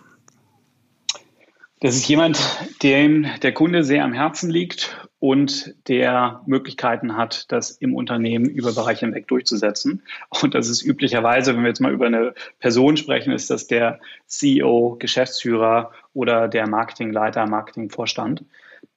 [1.82, 2.40] Das ist jemand,
[2.82, 8.72] dem der Kunde sehr am Herzen liegt und der Möglichkeiten hat, das im Unternehmen über
[8.72, 10.04] Bereiche hinweg durchzusetzen.
[10.42, 14.00] Und das ist üblicherweise, wenn wir jetzt mal über eine Person sprechen, ist das der
[14.28, 18.46] CEO, Geschäftsführer oder der Marketingleiter, Marketingvorstand.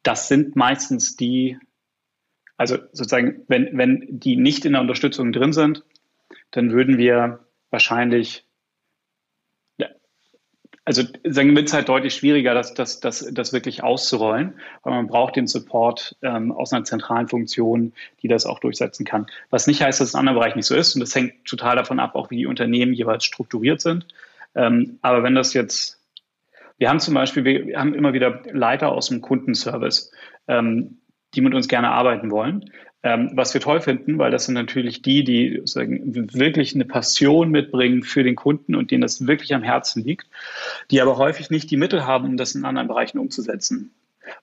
[0.02, 1.58] Das sind meistens die,
[2.56, 5.84] also sozusagen, wenn, wenn die nicht in der Unterstützung drin sind,
[6.54, 7.40] dann würden wir
[7.70, 8.46] wahrscheinlich,
[10.84, 15.06] also sagen wird es halt deutlich schwieriger, das, das, das, das wirklich auszurollen, weil man
[15.06, 19.26] braucht den Support ähm, aus einer zentralen Funktion, die das auch durchsetzen kann.
[19.50, 21.76] Was nicht heißt, dass es in anderen Bereichen nicht so ist und das hängt total
[21.76, 24.06] davon ab, auch wie die Unternehmen jeweils strukturiert sind.
[24.54, 26.00] Ähm, aber wenn das jetzt
[26.78, 30.12] wir haben zum Beispiel, wir haben immer wieder Leiter aus dem Kundenservice,
[30.48, 30.98] ähm,
[31.34, 32.70] die mit uns gerne arbeiten wollen.
[33.04, 36.00] Ähm, was wir toll finden, weil das sind natürlich die, die sagen,
[36.32, 40.26] wirklich eine Passion mitbringen für den Kunden und denen das wirklich am Herzen liegt,
[40.90, 43.92] die aber häufig nicht die Mittel haben, um das in anderen Bereichen umzusetzen.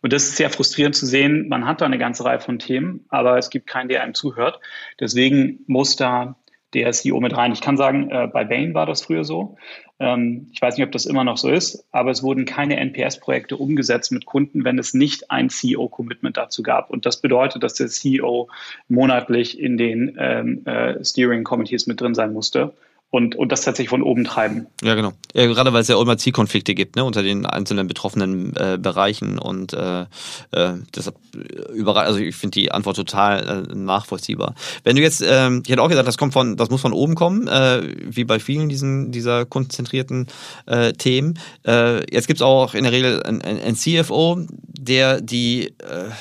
[0.03, 1.49] Und das ist sehr frustrierend zu sehen.
[1.49, 4.59] Man hat da eine ganze Reihe von Themen, aber es gibt keinen, der einem zuhört.
[4.99, 6.35] Deswegen muss da
[6.73, 7.51] der CEO mit rein.
[7.51, 9.57] Ich kann sagen, äh, bei Bain war das früher so.
[9.99, 13.57] Ähm, ich weiß nicht, ob das immer noch so ist, aber es wurden keine NPS-Projekte
[13.57, 16.89] umgesetzt mit Kunden, wenn es nicht ein CEO-Commitment dazu gab.
[16.89, 18.49] Und das bedeutet, dass der CEO
[18.87, 22.73] monatlich in den ähm, äh, Steering Committees mit drin sein musste
[23.11, 24.67] und, und das tatsächlich von oben treiben.
[24.81, 25.11] Ja, genau.
[25.33, 29.37] Ja, gerade weil es ja immer Zielkonflikte gibt ne, unter den einzelnen betroffenen äh, Bereichen
[29.37, 30.03] und äh,
[30.51, 34.55] äh, deshalb äh, überall, also ich finde die Antwort total äh, nachvollziehbar.
[34.85, 37.15] Wenn du jetzt, ähm, ich hätte auch gesagt, das kommt von, das muss von oben
[37.15, 40.27] kommen, äh, wie bei vielen diesen dieser kundenzentrierten
[40.65, 41.37] äh, Themen.
[41.67, 46.11] Äh, jetzt gibt's auch in der Regel ein, ein CFO, der die äh,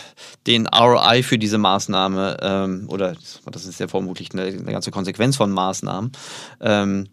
[0.46, 3.14] den ROI für diese Maßnahme ähm, oder
[3.46, 6.12] das ist ja vermutlich eine, eine ganze Konsequenz von Maßnahmen.
[6.82, 7.08] Ähm,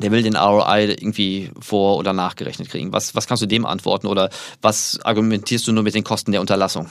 [0.00, 2.92] der will den ROI irgendwie vor- oder nachgerechnet kriegen.
[2.92, 6.40] Was, was kannst du dem antworten oder was argumentierst du nur mit den Kosten der
[6.40, 6.88] Unterlassung?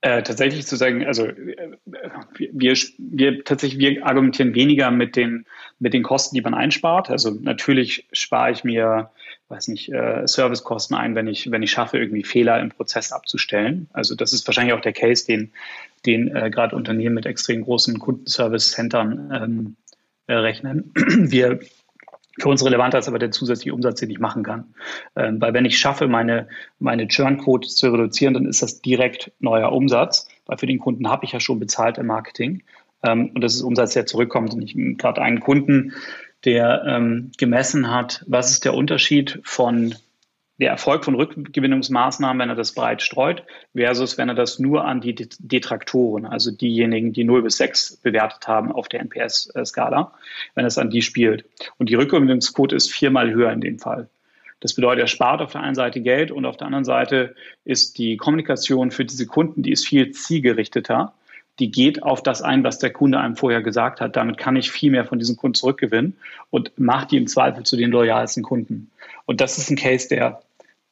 [0.00, 1.76] Äh, tatsächlich zu sagen, also äh,
[2.38, 5.44] wir, wir tatsächlich wir argumentieren weniger mit den
[5.80, 7.10] mit den Kosten, die man einspart.
[7.10, 9.10] Also natürlich spare ich mir,
[9.48, 13.88] weiß nicht, äh, Servicekosten ein, wenn ich wenn ich schaffe, irgendwie Fehler im Prozess abzustellen.
[13.92, 15.52] Also das ist wahrscheinlich auch der Case, den
[16.06, 19.76] den äh, gerade Unternehmen mit extrem großen Kundenservice-Centern ähm,
[20.26, 20.92] äh, rechnen.
[20.94, 21.60] Wir
[22.40, 24.74] für uns relevanter ist aber der zusätzliche Umsatz, den ich machen kann.
[25.16, 29.72] Ähm, weil wenn ich schaffe, meine, meine Churn-Quote zu reduzieren, dann ist das direkt neuer
[29.72, 32.62] Umsatz, weil für den Kunden habe ich ja schon bezahlt im Marketing.
[33.02, 34.54] Ähm, und das ist Umsatz, der zurückkommt.
[34.54, 35.94] Und ich gerade einen Kunden,
[36.44, 39.94] der ähm, gemessen hat, was ist der Unterschied von
[40.58, 43.44] der Erfolg von Rückgewinnungsmaßnahmen, wenn er das breit streut,
[43.76, 48.48] versus wenn er das nur an die Detraktoren, also diejenigen, die 0 bis 6 bewertet
[48.48, 50.12] haben auf der NPS-Skala,
[50.54, 51.44] wenn er es an die spielt.
[51.78, 54.08] Und die Rückgewinnungsquote ist viermal höher in dem Fall.
[54.60, 57.96] Das bedeutet, er spart auf der einen Seite Geld und auf der anderen Seite ist
[57.98, 61.14] die Kommunikation für diese Kunden, die ist viel zielgerichteter
[61.58, 64.16] die geht auf das ein, was der Kunde einem vorher gesagt hat.
[64.16, 66.16] Damit kann ich viel mehr von diesen Kunden zurückgewinnen
[66.50, 68.90] und macht die im Zweifel zu den loyalsten Kunden.
[69.26, 70.40] Und das ist ein Case, der,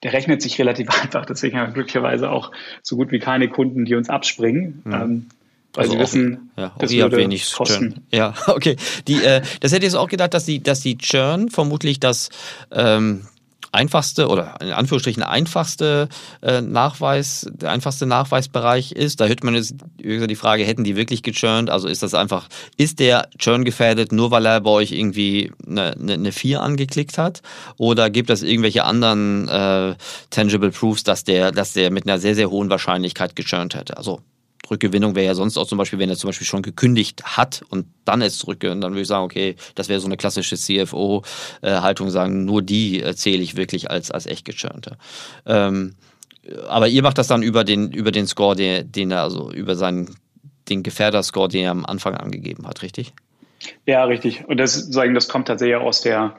[0.02, 1.24] der rechnet sich relativ einfach.
[1.24, 2.52] Deswegen haben wir glücklicherweise auch
[2.82, 4.82] so gut wie keine Kunden, die uns abspringen.
[4.84, 4.92] Mhm.
[4.92, 5.26] Ähm,
[5.72, 7.92] weil also sie wissen, ja, das würde wenig kosten.
[7.92, 8.04] Churn.
[8.10, 8.76] Ja, okay.
[9.06, 12.30] Die, äh, das hätte ich jetzt auch gedacht, dass die, dass die Churn vermutlich das
[12.72, 13.26] ähm,
[13.76, 16.08] einfachste oder in Anführungsstrichen einfachste
[16.42, 19.20] äh, Nachweis, der einfachste Nachweisbereich ist.
[19.20, 21.70] Da hört man jetzt die Frage, hätten die wirklich gechurnt?
[21.70, 25.92] Also ist das einfach, ist der Churn gefährdet, nur weil er bei euch irgendwie eine,
[25.92, 27.42] eine, eine 4 angeklickt hat?
[27.76, 29.94] Oder gibt es irgendwelche anderen äh,
[30.30, 33.96] Tangible Proofs, dass der, dass der mit einer sehr, sehr hohen Wahrscheinlichkeit gechurnt hätte?
[33.96, 34.20] Also
[34.70, 37.86] Rückgewinnung wäre ja sonst auch zum Beispiel, wenn er zum Beispiel schon gekündigt hat und
[38.04, 42.44] dann es zurückgehört, dann würde ich sagen, okay, das wäre so eine klassische CFO-Haltung, sagen,
[42.44, 44.98] nur die zähle ich wirklich als, als echt gechurnte.
[45.46, 45.94] Ähm,
[46.68, 49.74] aber ihr macht das dann über den, über den Score, den, den er, also über
[49.74, 50.16] seinen,
[50.68, 53.12] den Gefährder-Score, den er am Anfang angegeben hat, richtig?
[53.86, 54.44] Ja, richtig.
[54.46, 56.38] Und das, sagen, das kommt tatsächlich aus der,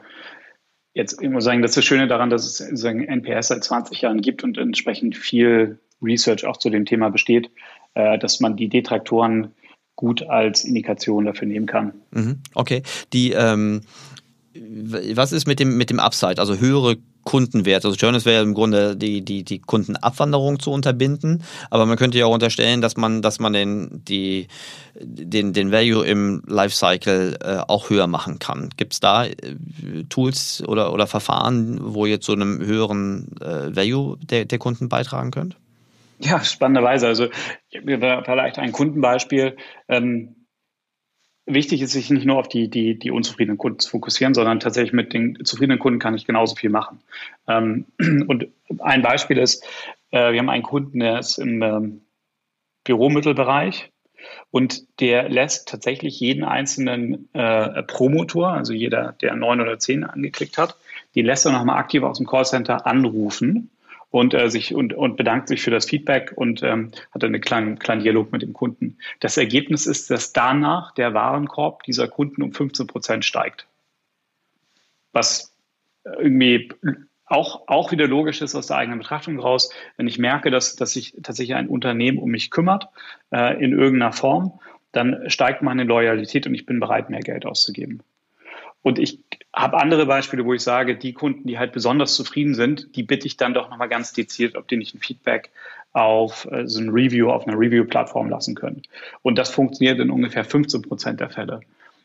[0.94, 4.00] jetzt, ich muss sagen, das ist das Schöne daran, dass es sagen, NPS seit 20
[4.00, 7.50] Jahren gibt und entsprechend viel Research auch zu dem Thema besteht.
[7.98, 9.48] Äh, dass man die Detraktoren
[9.96, 11.94] gut als Indikation dafür nehmen kann.
[12.12, 12.84] Mhm, okay.
[13.12, 13.80] Die, ähm,
[15.14, 17.88] was ist mit dem, mit dem Upside, also höhere Kundenwerte?
[17.88, 22.26] Also Journals wäre im Grunde die, die, die Kundenabwanderung zu unterbinden, aber man könnte ja
[22.26, 24.46] auch unterstellen, dass man, dass man den, die,
[24.94, 28.70] den, den Value im Lifecycle äh, auch höher machen kann.
[28.76, 29.34] Gibt es da äh,
[30.08, 35.32] Tools oder, oder Verfahren, wo ihr zu einem höheren äh, Value der, der Kunden beitragen
[35.32, 35.56] könnt?
[36.20, 37.06] Ja, spannenderweise.
[37.06, 37.28] Also
[37.70, 39.56] vielleicht ein Kundenbeispiel.
[39.88, 40.46] Ähm,
[41.46, 44.92] wichtig ist, sich nicht nur auf die, die, die unzufriedenen Kunden zu fokussieren, sondern tatsächlich
[44.92, 47.00] mit den zufriedenen Kunden kann ich genauso viel machen.
[47.46, 47.86] Ähm,
[48.26, 48.48] und
[48.80, 49.64] ein Beispiel ist,
[50.10, 52.00] äh, wir haben einen Kunden, der ist im ähm,
[52.84, 53.90] Büromittelbereich
[54.50, 60.58] und der lässt tatsächlich jeden einzelnen äh, Promotor, also jeder, der neun oder zehn angeklickt
[60.58, 60.76] hat,
[61.14, 63.70] die lässt er nochmal aktiv aus dem Callcenter anrufen
[64.10, 67.78] und äh, sich und, und bedankt sich für das Feedback und ähm, hat einen kleinen,
[67.78, 68.98] kleinen Dialog mit dem Kunden.
[69.20, 73.66] Das Ergebnis ist, dass danach der Warenkorb dieser Kunden um 15 Prozent steigt.
[75.12, 75.54] Was
[76.04, 76.70] irgendwie
[77.26, 80.92] auch, auch wieder logisch ist aus der eigenen Betrachtung heraus, wenn ich merke, dass, dass
[80.92, 82.88] sich tatsächlich ein Unternehmen um mich kümmert
[83.30, 84.58] äh, in irgendeiner Form,
[84.92, 88.02] dann steigt meine Loyalität und ich bin bereit, mehr Geld auszugeben.
[88.82, 89.20] Und ich
[89.54, 93.26] habe andere Beispiele, wo ich sage, die Kunden, die halt besonders zufrieden sind, die bitte
[93.26, 95.50] ich dann doch nochmal ganz dezidiert, ob die nicht ein Feedback
[95.92, 98.82] auf äh, so ein Review, auf einer Review-Plattform lassen können.
[99.22, 101.60] Und das funktioniert in ungefähr 15 Prozent der Fälle.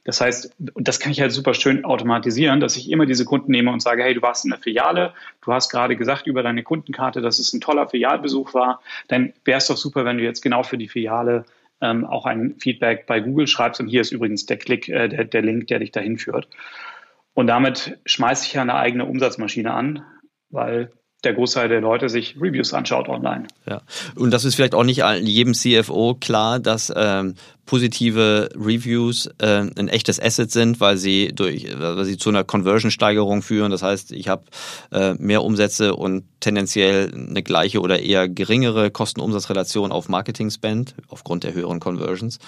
[0.05, 3.51] Das heißt, und das kann ich halt super schön automatisieren, dass ich immer diese Kunden
[3.51, 6.63] nehme und sage, hey, du warst in der Filiale, du hast gerade gesagt über deine
[6.63, 10.41] Kundenkarte, dass es ein toller Filialbesuch war, dann wäre es doch super, wenn du jetzt
[10.41, 11.45] genau für die Filiale
[11.83, 13.81] ähm, auch ein Feedback bei Google schreibst.
[13.81, 16.47] Und hier ist übrigens der Klick, äh, der, der Link, der dich dahin führt.
[17.33, 20.03] Und damit schmeiße ich ja eine eigene Umsatzmaschine an,
[20.49, 20.91] weil
[21.23, 23.47] der Großteil der Leute sich Reviews anschaut online.
[23.67, 23.81] Ja,
[24.15, 29.87] und das ist vielleicht auch nicht jedem CFO klar, dass ähm, positive Reviews äh, ein
[29.87, 33.71] echtes Asset sind, weil sie durch, weil sie zu einer Conversion-Steigerung führen.
[33.71, 34.43] Das heißt, ich habe
[34.91, 41.53] äh, mehr Umsätze und tendenziell eine gleiche oder eher geringere Kosten-Umsatz-Relation auf Marketing-Spend aufgrund der
[41.53, 42.39] höheren Conversions.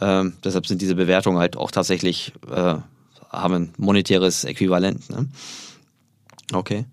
[0.00, 2.76] Ähm, deshalb sind diese Bewertungen halt auch tatsächlich äh,
[3.32, 5.10] haben ein monetäres Äquivalent.
[5.10, 5.28] Ne?
[6.54, 6.84] Okay,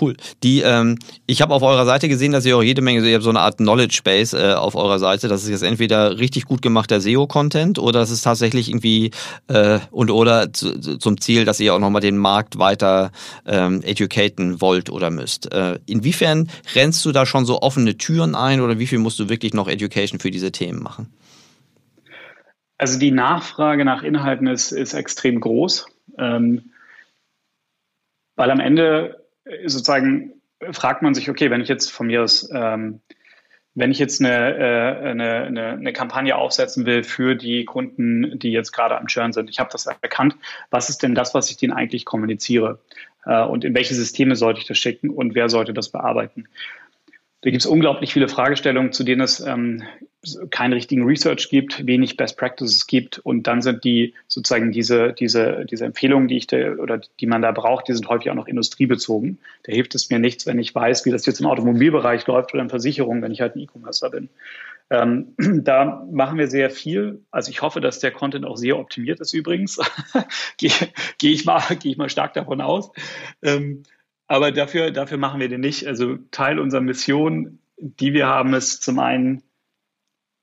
[0.00, 0.14] cool.
[0.42, 3.24] Die, ähm, ich habe auf eurer Seite gesehen, dass ihr auch jede Menge, ihr habt
[3.24, 5.28] so eine Art Knowledge Base äh, auf eurer Seite.
[5.28, 9.10] Das ist jetzt entweder richtig gut gemachter SEO-Content oder das ist tatsächlich irgendwie
[9.48, 13.10] äh, und oder zu, zum Ziel, dass ihr auch nochmal den Markt weiter
[13.46, 15.52] ähm, educaten wollt oder müsst.
[15.52, 19.28] Äh, inwiefern rennst du da schon so offene Türen ein oder wie viel musst du
[19.28, 21.12] wirklich noch Education für diese Themen machen?
[22.78, 25.86] Also die Nachfrage nach Inhalten ist, ist extrem groß,
[26.18, 26.72] ähm,
[28.36, 30.32] weil am Ende äh, sozusagen
[30.72, 33.00] fragt man sich, okay, wenn ich jetzt von mir aus, ähm,
[33.74, 38.50] wenn ich jetzt eine, äh, eine, eine, eine, Kampagne aufsetzen will für die Kunden, die
[38.50, 40.36] jetzt gerade am Churn sind, ich habe das erkannt,
[40.70, 42.80] was ist denn das, was ich denen eigentlich kommuniziere?
[43.26, 46.48] Äh, und in welche Systeme sollte ich das schicken und wer sollte das bearbeiten?
[47.46, 49.84] Da gibt es unglaublich viele Fragestellungen, zu denen es ähm,
[50.50, 55.64] keinen richtigen Research gibt, wenig Best Practices gibt und dann sind die sozusagen diese, diese,
[55.64, 58.48] diese Empfehlungen, die ich da, oder die man da braucht, die sind häufig auch noch
[58.48, 59.38] industriebezogen.
[59.62, 62.64] Da hilft es mir nichts, wenn ich weiß, wie das jetzt im Automobilbereich läuft oder
[62.64, 64.28] in Versicherungen, wenn ich halt ein E-Commercer bin.
[64.90, 67.20] Ähm, da machen wir sehr viel.
[67.30, 69.78] Also ich hoffe, dass der Content auch sehr optimiert ist übrigens.
[70.56, 70.72] Gehe
[71.18, 72.90] geh ich, mal, geh ich mal stark davon aus.
[73.40, 73.84] Ähm,
[74.26, 75.86] aber dafür, dafür machen wir den nicht.
[75.86, 79.42] Also Teil unserer Mission, die wir haben, ist zum einen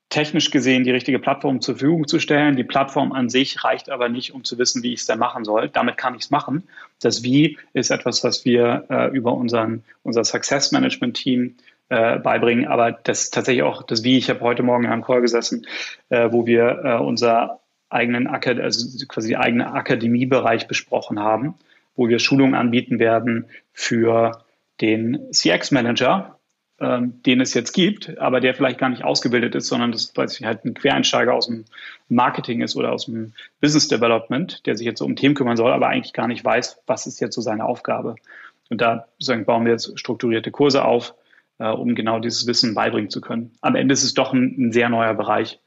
[0.08, 2.56] technisch gesehen die richtige Plattform zur Verfügung zu stellen.
[2.56, 5.44] Die Plattform an sich reicht aber nicht, um zu wissen, wie ich es denn machen
[5.44, 5.68] soll.
[5.68, 6.68] Damit kann ich es machen.
[7.00, 11.56] Das Wie ist etwas, was wir äh, über unseren, unser Success Management Team
[11.88, 12.66] äh, beibringen.
[12.66, 14.16] Aber das tatsächlich auch das Wie.
[14.16, 15.66] Ich habe heute Morgen in einem Call gesessen,
[16.10, 17.60] äh, wo wir äh, unser
[17.90, 21.54] eigenen also quasi eigene Akademiebereich besprochen haben,
[21.96, 24.44] wo wir Schulungen anbieten werden für
[24.80, 26.38] den CX Manager,
[26.80, 30.40] ähm, den es jetzt gibt, aber der vielleicht gar nicht ausgebildet ist, sondern das weiß
[30.40, 31.64] ich, halt ein Quereinsteiger aus dem
[32.08, 35.72] Marketing ist oder aus dem Business Development, der sich jetzt so um Themen kümmern soll,
[35.72, 38.16] aber eigentlich gar nicht weiß, was ist jetzt so seine Aufgabe.
[38.70, 41.14] Und da sagen, bauen wir jetzt strukturierte Kurse auf,
[41.58, 43.52] äh, um genau dieses Wissen beibringen zu können.
[43.60, 45.60] Am Ende ist es doch ein, ein sehr neuer Bereich.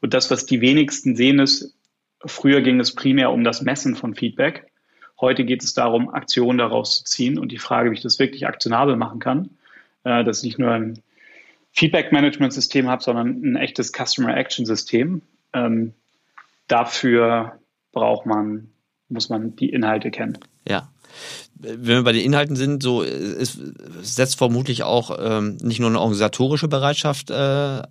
[0.00, 1.76] Und das, was die wenigsten sehen, ist,
[2.24, 4.70] früher ging es primär um das Messen von Feedback.
[5.24, 8.46] Heute geht es darum, Aktionen daraus zu ziehen und die Frage, wie ich das wirklich
[8.46, 9.50] aktionabel machen kann
[10.04, 11.02] äh, dass ich nicht nur ein
[11.72, 15.22] Feedback-Management-System habe, sondern ein echtes Customer-Action-System.
[15.52, 15.92] Ähm,
[16.68, 17.58] dafür
[17.92, 18.70] braucht man,
[19.08, 20.38] muss man die Inhalte kennen.
[20.68, 20.88] Ja
[21.56, 23.58] wenn wir bei den Inhalten sind, so es
[24.02, 27.82] setzt vermutlich auch ähm, nicht nur eine organisatorische Bereitschaft äh,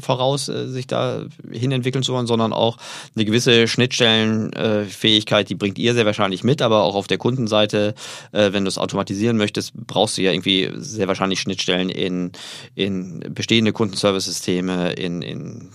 [0.00, 2.78] voraus, äh, sich da hin entwickeln zu wollen, sondern auch
[3.14, 7.94] eine gewisse Schnittstellenfähigkeit, äh, die bringt ihr sehr wahrscheinlich mit, aber auch auf der Kundenseite,
[8.32, 12.32] äh, wenn du es automatisieren möchtest, brauchst du ja irgendwie sehr wahrscheinlich Schnittstellen in,
[12.74, 15.70] in bestehende Kundenservice-Systeme, in, in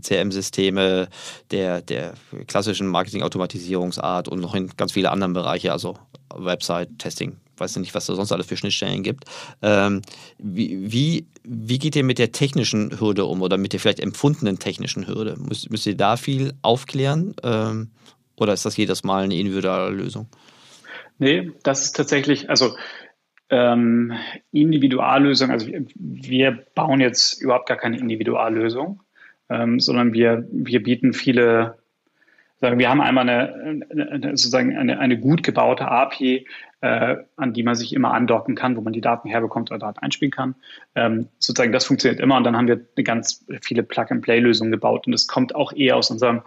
[0.00, 1.08] CM-Systeme
[1.50, 2.14] der, der
[2.46, 5.96] klassischen Marketing-Automatisierungsart und noch in ganz viele anderen Bereiche, also
[6.34, 9.24] Website, Testing, weiß nicht, was da sonst alles für Schnittstellen gibt.
[9.62, 10.02] Ähm,
[10.38, 14.58] wie, wie, wie geht ihr mit der technischen Hürde um oder mit der vielleicht empfundenen
[14.58, 15.36] technischen Hürde?
[15.38, 17.90] Müsst, müsst ihr da viel aufklären ähm,
[18.36, 20.28] oder ist das jedes Mal eine individuelle Lösung?
[21.18, 22.74] Nee, das ist tatsächlich, also
[23.50, 24.12] ähm,
[24.50, 29.00] Individuallösung, also wir bauen jetzt überhaupt gar keine Individuallösung
[29.54, 31.78] ähm, sondern wir, wir bieten viele,
[32.60, 36.46] sagen wir haben einmal eine, eine sozusagen eine, eine gut gebaute API,
[36.80, 40.00] äh, an die man sich immer andocken kann, wo man die Daten herbekommt oder Daten
[40.00, 40.54] einspielen kann.
[40.94, 45.28] Ähm, sozusagen das funktioniert immer und dann haben wir ganz viele Plug-and-Play-Lösungen gebaut und das
[45.28, 46.42] kommt auch eher aus unserem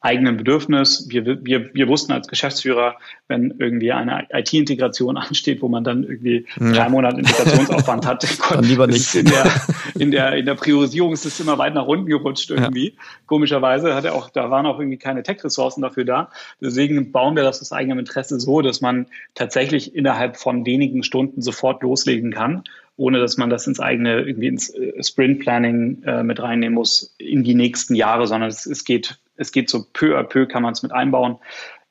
[0.00, 1.06] eigenen Bedürfnis.
[1.08, 2.96] Wir, wir, wir wussten als Geschäftsführer,
[3.26, 6.72] wenn irgendwie eine IT-Integration ansteht, wo man dann irgendwie ja.
[6.72, 9.14] drei Monate Integrationsaufwand hat, dann lieber nicht.
[9.14, 9.50] In der,
[9.98, 12.90] in der, in der Priorisierung ist es immer weit nach unten gerutscht irgendwie.
[12.90, 13.02] Ja.
[13.26, 16.30] Komischerweise hat er auch, da waren auch irgendwie keine Tech-Ressourcen dafür da.
[16.60, 21.42] Deswegen bauen wir das aus eigenem Interesse so, dass man tatsächlich innerhalb von wenigen Stunden
[21.42, 22.62] sofort loslegen kann
[23.00, 27.14] ohne dass man das ins eigene irgendwie ins äh, Sprint Planning äh, mit reinnehmen muss
[27.16, 30.62] in die nächsten Jahre, sondern es, es geht es geht so peu à peu, kann
[30.62, 31.38] man es mit einbauen.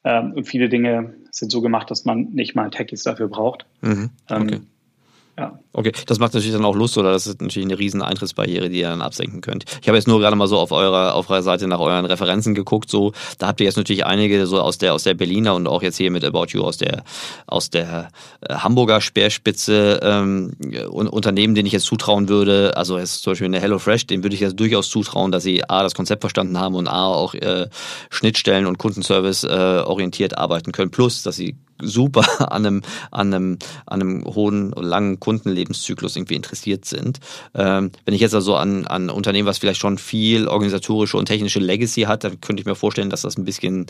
[0.03, 3.65] Ähm, und viele Dinge sind so gemacht, dass man nicht mal Techies dafür braucht.
[3.81, 4.11] Mhm.
[4.29, 4.55] Ähm, okay.
[4.55, 4.67] Ähm,
[5.37, 5.59] ja.
[5.71, 8.79] Okay, das macht natürlich dann auch Lust, oder das ist natürlich eine riesen Eintrittsbarriere, die
[8.79, 9.65] ihr dann absenken könnt.
[9.81, 12.55] Ich habe jetzt nur gerade mal so auf eurer, auf eurer Seite nach euren Referenzen
[12.55, 15.67] geguckt, so, da habt ihr jetzt natürlich einige so aus der, aus der Berliner und
[15.67, 17.03] auch jetzt hier mit About You aus der,
[17.45, 18.09] aus der
[18.41, 20.53] äh, Hamburger Speerspitze, ähm,
[20.89, 24.41] Unternehmen, denen ich jetzt zutrauen würde, also jetzt zum Beispiel eine HelloFresh, dem würde ich
[24.41, 27.67] jetzt durchaus zutrauen, dass sie A, das Konzept verstanden haben und A, auch äh,
[28.09, 33.57] Schnittstellen und Kundenservice äh, orientiert arbeiten können, plus, dass sie super an einem, an einem,
[33.85, 37.19] an einem hohen, langen Kundenlebenszyklus irgendwie interessiert sind.
[37.53, 41.59] Ähm, wenn ich jetzt also an, an Unternehmen, was vielleicht schon viel organisatorische und technische
[41.59, 43.87] Legacy hat, dann könnte ich mir vorstellen, dass das ein bisschen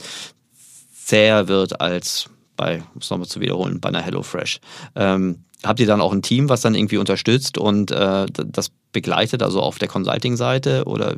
[0.94, 4.60] zäher wird als bei, um es nochmal zu wiederholen, bei einer HelloFresh.
[4.96, 9.44] Ähm, habt ihr dann auch ein Team, was dann irgendwie unterstützt und äh, das begleitet,
[9.44, 11.16] also auf der Consulting-Seite oder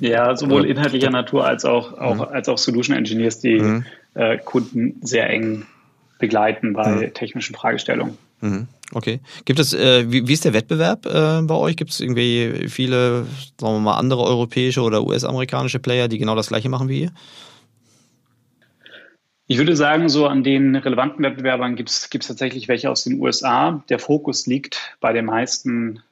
[0.00, 2.20] Ja, sowohl inhaltlicher Natur als auch, auch, mhm.
[2.20, 3.84] als auch Solution Engineers, die mhm
[4.16, 5.66] äh, Kunden sehr eng
[6.18, 7.14] begleiten bei mhm.
[7.14, 8.16] technischen Fragestellungen.
[8.40, 8.68] Mhm.
[8.92, 9.20] Okay.
[9.44, 11.76] Gibt es, äh, wie, wie, ist der Wettbewerb äh, bei euch?
[11.76, 13.26] Gibt es irgendwie viele,
[13.60, 17.12] sagen wir mal, andere europäische oder US-amerikanische Player, die genau das gleiche machen wie ihr?
[19.48, 23.84] Ich würde sagen, so an den relevanten Wettbewerbern gibt es tatsächlich welche aus den USA.
[23.88, 26.02] Der Fokus liegt bei den meisten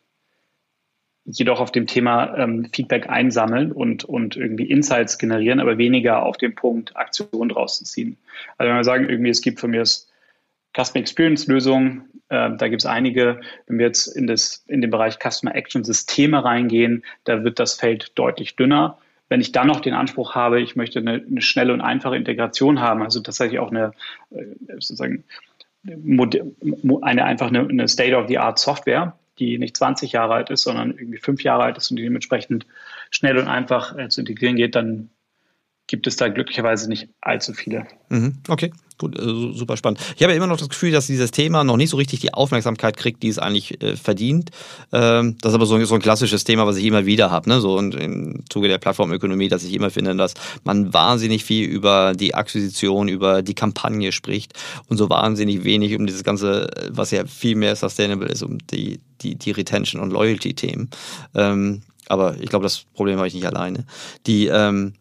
[1.25, 6.37] jedoch auf dem Thema ähm, Feedback einsammeln und, und irgendwie Insights generieren, aber weniger auf
[6.37, 8.19] den Punkt Aktion draußen ziehen.
[8.59, 12.83] Also wenn wir sagen, irgendwie es gibt von mir Customer Experience Lösungen, äh, da gibt
[12.83, 13.41] es einige.
[13.67, 17.75] Wenn wir jetzt in, das, in den Bereich Customer Action Systeme reingehen, da wird das
[17.75, 18.99] Feld deutlich dünner.
[19.29, 22.81] Wenn ich dann noch den Anspruch habe, ich möchte eine, eine schnelle und einfache Integration
[22.81, 23.93] haben, also tatsächlich auch eine
[24.31, 24.45] äh,
[24.75, 25.25] sozusagen
[27.03, 31.43] eine einfach eine, eine State-of-the-Art Software, die nicht 20 Jahre alt ist, sondern irgendwie fünf
[31.43, 32.67] Jahre alt ist und die dementsprechend
[33.11, 35.11] schnell und einfach äh, zu integrieren geht, dann
[35.87, 37.87] gibt es da glücklicherweise nicht allzu viele.
[38.09, 38.73] Mhm, okay.
[38.97, 39.23] Gut, äh,
[39.55, 40.01] super spannend.
[40.17, 42.97] Ich habe immer noch das Gefühl, dass dieses Thema noch nicht so richtig die Aufmerksamkeit
[42.97, 44.51] kriegt, die es eigentlich äh, verdient.
[44.93, 47.61] Ähm, das ist aber so, so, ein klassisches Thema, was ich immer wieder habe, ne?
[47.61, 52.13] so und im Zuge der Plattformökonomie, dass ich immer finde, dass man wahnsinnig viel über
[52.15, 54.53] die Akquisition, über die Kampagne spricht
[54.89, 59.01] und so wahnsinnig wenig um dieses ganze, was ja viel mehr sustainable ist, um die,
[59.23, 60.91] die, die Retention- und Loyalty-Themen.
[61.35, 63.87] Ähm, aber ich glaube, das Problem habe ich nicht alleine.
[64.27, 64.93] Die ähm,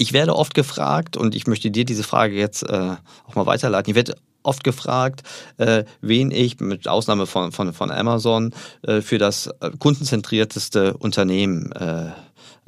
[0.00, 2.96] ich werde oft gefragt, und ich möchte dir diese Frage jetzt äh,
[3.26, 5.22] auch mal weiterleiten, ich werde oft gefragt,
[5.58, 11.70] äh, wen ich mit Ausnahme von, von, von Amazon äh, für das äh, kundenzentrierteste Unternehmen
[11.72, 12.12] äh,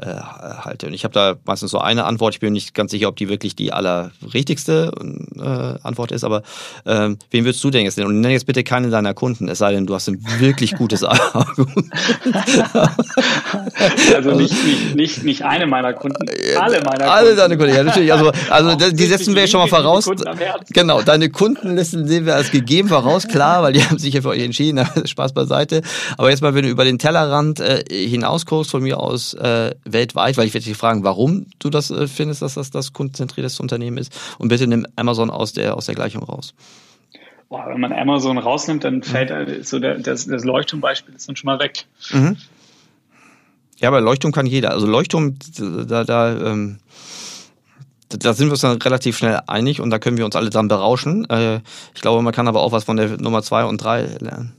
[0.07, 0.87] halte.
[0.87, 2.35] Und ich habe da meistens so eine Antwort.
[2.35, 4.93] Ich bin nicht ganz sicher, ob die wirklich die allerrichtigste
[5.37, 6.43] äh, Antwort ist, aber
[6.87, 8.09] ähm, wen würdest du denn jetzt nennen?
[8.09, 11.05] Und nenn jetzt bitte keine deiner Kunden, es sei denn, du hast ein wirklich gutes
[11.05, 11.91] Argument.
[14.15, 16.25] also nicht, nicht, nicht, nicht eine meiner Kunden,
[16.59, 17.03] alle meiner Kunden.
[17.03, 18.13] Alle deine Kunden, ja natürlich.
[18.13, 20.09] Also, also die setzen wir schon mal voraus.
[20.71, 24.29] Genau, deine Kundenlisten sehen wir als gegeben voraus, klar, weil die haben sich ja für
[24.29, 24.87] euch entschieden.
[25.05, 25.83] Spaß beiseite.
[26.17, 29.75] Aber jetzt mal, wenn du über den Tellerrand äh, hinaus guckst, von mir aus äh,
[29.93, 33.61] weltweit, weil ich werde dich fragen, warum du das äh, findest, dass das das kundenzentriertes
[33.61, 34.13] Unternehmen ist.
[34.39, 36.55] Und bitte nimm Amazon aus der, aus der Gleichung raus.
[37.49, 39.63] Boah, wenn man Amazon rausnimmt, dann fällt mhm.
[39.63, 41.85] so der, das, das Leuchtturmbeispiel ist dann schon mal weg.
[42.11, 42.37] Mhm.
[43.79, 44.71] Ja, aber Leuchtturm kann jeder.
[44.71, 46.79] Also Leuchtturm, da, da, ähm,
[48.09, 50.69] da sind wir uns dann relativ schnell einig und da können wir uns alle dran
[50.69, 51.29] berauschen.
[51.29, 51.61] Äh,
[51.95, 54.53] ich glaube, man kann aber auch was von der Nummer zwei und drei lernen.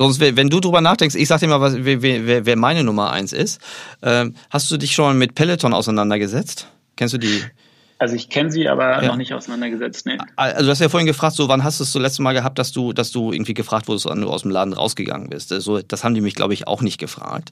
[0.00, 3.34] Sonst, wenn du drüber nachdenkst, ich sag dir mal, was, wer, wer, meine Nummer eins
[3.34, 3.60] ist.
[4.02, 6.68] Ähm, hast du dich schon mit Peloton auseinandergesetzt?
[6.96, 7.42] Kennst du die?
[8.00, 9.08] Also ich kenne sie, aber ja.
[9.08, 10.06] noch nicht auseinandergesetzt.
[10.06, 10.16] Nee.
[10.34, 12.58] Also du hast ja vorhin gefragt, so wann hast du es das letzte Mal gehabt,
[12.58, 15.50] dass du, dass du irgendwie gefragt wurdest, wann du aus dem Laden rausgegangen bist.
[15.50, 17.50] So, das haben die mich, glaube ich, auch nicht gefragt.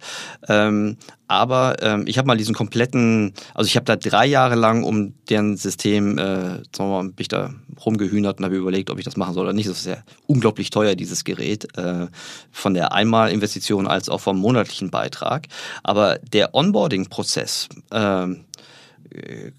[0.49, 0.97] Ähm,
[1.27, 5.13] aber ähm, ich habe mal diesen kompletten, also ich habe da drei Jahre lang um
[5.29, 7.51] deren System, äh, sagen wir mal, bin ich da
[7.85, 9.69] rumgehühnert und habe überlegt, ob ich das machen soll oder nicht.
[9.69, 12.07] Das ist ja unglaublich teuer, dieses Gerät, äh,
[12.51, 15.47] von der Einmalinvestition als auch vom monatlichen Beitrag.
[15.83, 18.29] Aber der Onboarding-Prozess, äh,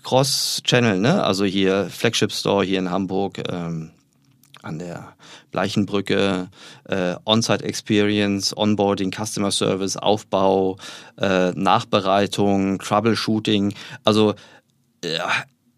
[0.04, 1.24] Cross-Channel, ne?
[1.24, 3.92] also hier Flagship Store hier in Hamburg, ähm,
[4.62, 5.16] an der
[5.52, 6.50] Bleichenbrücke,
[6.86, 10.78] äh, On-Site Experience, Onboarding, Customer Service, Aufbau,
[11.18, 13.74] äh, Nachbereitung, Troubleshooting.
[14.04, 14.36] Also,
[15.04, 15.20] äh,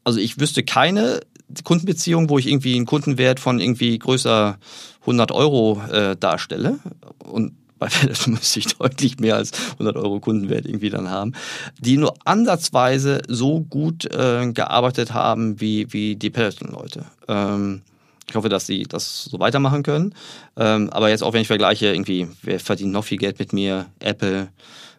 [0.03, 1.21] also ich wüsste keine
[1.63, 4.57] Kundenbeziehung, wo ich irgendwie einen Kundenwert von irgendwie größer
[5.01, 6.79] 100 Euro äh, darstelle.
[7.19, 11.33] Und bei Peloton müsste ich deutlich mehr als 100 Euro Kundenwert irgendwie dann haben,
[11.79, 17.05] die nur ansatzweise so gut äh, gearbeitet haben wie, wie die Peloton-Leute.
[17.27, 17.81] Ähm,
[18.29, 20.13] ich hoffe, dass sie das so weitermachen können.
[20.55, 23.87] Ähm, aber jetzt auch, wenn ich vergleiche, irgendwie, wer verdient noch viel Geld mit mir?
[23.99, 24.49] Apple,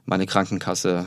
[0.04, 1.06] meine Krankenkasse,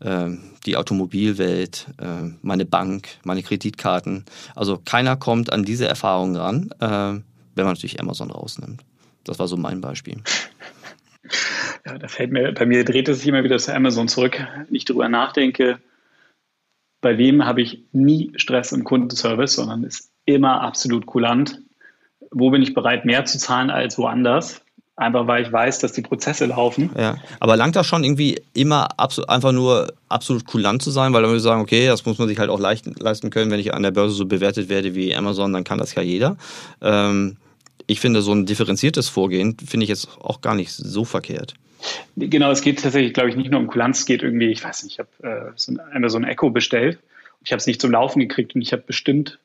[0.00, 4.24] ähm, die Automobilwelt, äh, meine Bank, meine Kreditkarten.
[4.54, 8.82] Also keiner kommt an diese Erfahrungen ran, äh, wenn man natürlich Amazon rausnimmt.
[9.24, 10.22] Das war so mein Beispiel.
[11.86, 14.38] Ja, da fällt mir, bei mir dreht es sich immer wieder zu Amazon zurück.
[14.66, 15.78] Wenn ich darüber nachdenke,
[17.00, 21.60] bei wem habe ich nie Stress im Kundenservice, sondern ist immer absolut kulant.
[22.30, 24.62] Wo bin ich bereit, mehr zu zahlen als woanders?
[24.96, 26.90] Einfach weil ich weiß, dass die Prozesse laufen.
[26.98, 31.30] Ja, aber langt das schon irgendwie immer einfach nur absolut kulant zu sein, weil dann
[31.30, 33.84] würde ich sagen, okay, das muss man sich halt auch leisten können, wenn ich an
[33.84, 36.36] der Börse so bewertet werde wie Amazon, dann kann das ja jeder.
[36.82, 37.36] Ähm,
[37.88, 41.54] ich finde, so ein differenziertes Vorgehen finde ich jetzt auch gar nicht so verkehrt.
[42.16, 44.84] Genau, es geht tatsächlich, glaube ich, nicht nur um Kulanz, es geht irgendwie, ich weiß
[44.84, 46.98] nicht, ich habe äh, so einmal so ein Echo bestellt.
[47.42, 49.38] Ich habe es nicht zum Laufen gekriegt und ich habe bestimmt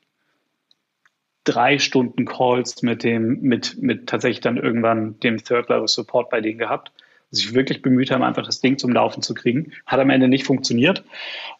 [1.44, 6.90] drei Stunden Calls mit dem, mit, mit tatsächlich dann irgendwann dem Third-Level-Support bei denen gehabt
[7.34, 9.72] sich wirklich bemüht haben, einfach das Ding zum Laufen zu kriegen.
[9.86, 11.04] Hat am Ende nicht funktioniert.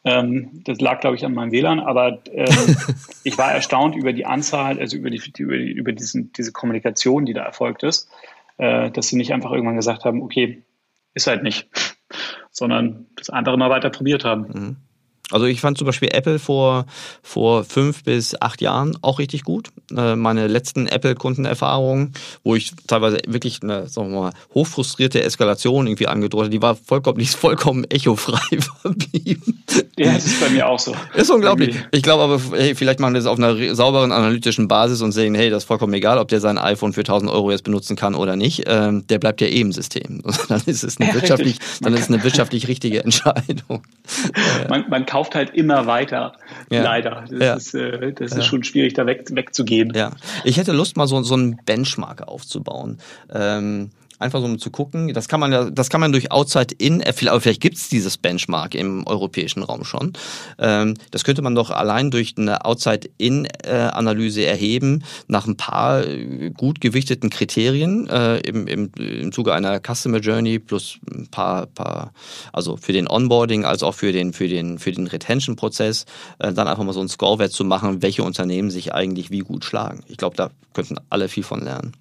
[0.05, 2.47] Ähm, das lag, glaube ich, an meinem WLAN, aber ähm,
[3.25, 7.27] ich war erstaunt über die Anzahl, also über, die, über, die, über diesen, diese Kommunikation,
[7.27, 8.09] die da erfolgt ist,
[8.59, 10.63] äh, dass sie nicht einfach irgendwann gesagt haben, okay,
[11.15, 11.69] ist halt nicht,
[12.51, 14.43] sondern das andere mal weiter probiert haben.
[14.43, 14.77] Mhm.
[15.31, 16.85] Also ich fand zum Beispiel Apple vor,
[17.23, 19.71] vor fünf bis acht Jahren auch richtig gut.
[19.97, 22.13] Äh, meine letzten Apple-Kundenerfahrungen,
[22.43, 26.77] wo ich teilweise wirklich eine sagen wir mal, hochfrustrierte Eskalation irgendwie angedroht habe, die war
[26.77, 29.65] vollkommen, die ist vollkommen echofrei verblieben.
[29.97, 30.95] Ja, das ist bei mir auch so.
[31.15, 31.77] Ist unglaublich.
[31.93, 35.35] Ich glaube aber, hey, vielleicht machen wir das auf einer sauberen analytischen Basis und sehen,
[35.35, 38.15] hey, das ist vollkommen egal, ob der sein iPhone für 1000 Euro jetzt benutzen kann
[38.15, 38.65] oder nicht.
[38.67, 40.23] Ähm, der bleibt ja eh im System.
[40.49, 43.83] dann ist es eine ja, wirtschaftlich, dann ist es eine wirtschaftlich richtige Entscheidung.
[44.69, 46.33] Man, man kauft halt immer weiter,
[46.71, 46.83] ja.
[46.83, 47.25] leider.
[47.31, 47.55] Das, ja.
[47.55, 49.93] ist, äh, das ist schon schwierig, da weg, wegzugehen.
[49.95, 50.11] Ja,
[50.43, 52.99] ich hätte Lust, mal so, so einen Benchmark aufzubauen.
[53.33, 53.91] Ähm,
[54.25, 55.13] einfach so um zu gucken.
[55.13, 58.75] Das kann man ja, das kann man durch Outside-In, aber vielleicht gibt es dieses Benchmark
[58.75, 60.15] im europäischen Raum schon.
[60.59, 66.81] Ähm, das könnte man doch allein durch eine Outside-In-Analyse erheben, nach ein paar äh, gut
[66.81, 72.13] gewichteten Kriterien äh, im, im, im Zuge einer Customer Journey plus ein paar, paar
[72.53, 76.07] also für den Onboarding als auch für den, für den, für den Retention-Prozess,
[76.39, 79.65] äh, dann einfach mal so einen Scorewert zu machen, welche Unternehmen sich eigentlich wie gut
[79.65, 80.03] schlagen.
[80.09, 81.93] Ich glaube, da könnten alle viel von lernen.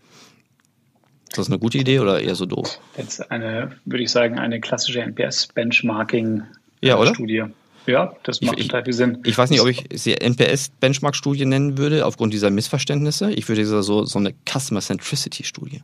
[1.34, 2.80] Ist das eine gute Idee oder eher so doof?
[2.96, 7.46] Jetzt eine, würde ich sagen, eine klassische NPS-Benchmarking-Studie.
[7.88, 9.18] Ja, das macht ich, total viel Sinn.
[9.26, 13.32] Ich weiß nicht, ob ich sie NPS-Benchmark-Studie nennen würde, aufgrund dieser Missverständnisse.
[13.32, 15.78] Ich würde so, so eine Customer Centricity-Studie.
[15.78, 15.84] Das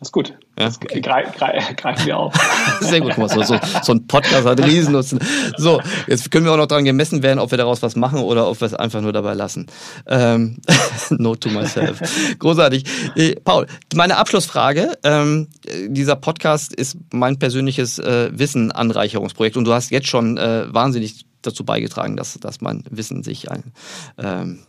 [0.00, 0.34] ist gut.
[0.58, 1.00] Ja, okay.
[1.00, 2.34] greif, greif, greifen wir auf.
[2.80, 5.18] Sehr gut, so, so, so ein Podcast hat Riesennutzen.
[5.56, 8.48] So, jetzt können wir auch noch daran gemessen werden, ob wir daraus was machen oder
[8.48, 9.66] ob wir es einfach nur dabei lassen.
[10.06, 10.58] Ähm,
[11.10, 12.00] note to myself.
[12.38, 12.84] Großartig.
[13.16, 14.96] Äh, Paul, meine Abschlussfrage.
[15.04, 15.48] Ähm,
[15.88, 21.64] dieser Podcast ist mein persönliches äh, Wissen-Anreicherungsprojekt und du hast jetzt schon äh, wahnsinnig dazu
[21.64, 23.72] beigetragen, dass, dass mein Wissen sich ein,
[24.18, 24.60] ähm,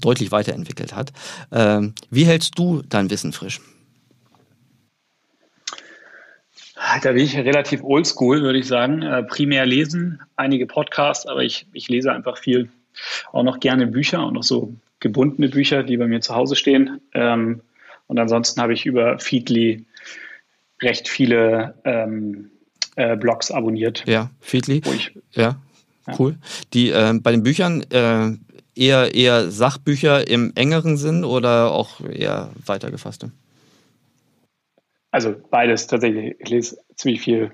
[0.00, 1.12] deutlich weiterentwickelt hat.
[1.50, 3.60] Ähm, wie hältst du dein Wissen frisch?
[7.02, 9.02] Da bin ich relativ oldschool, würde ich sagen.
[9.02, 12.68] Äh, primär lesen, einige Podcasts, aber ich, ich lese einfach viel.
[13.32, 17.00] Auch noch gerne Bücher, auch noch so gebundene Bücher, die bei mir zu Hause stehen.
[17.14, 17.60] Ähm,
[18.06, 19.84] und ansonsten habe ich über Feedly
[20.82, 22.50] recht viele ähm,
[22.96, 24.04] äh, Blogs abonniert.
[24.06, 24.82] Ja, Feedly.
[25.32, 25.56] ja,
[26.18, 26.36] cool.
[26.74, 28.32] Die äh, bei den Büchern äh,
[28.74, 33.32] eher eher Sachbücher im engeren Sinn oder auch eher weitergefasste?
[35.12, 36.34] Also beides tatsächlich.
[36.40, 37.52] Ich lese ziemlich viel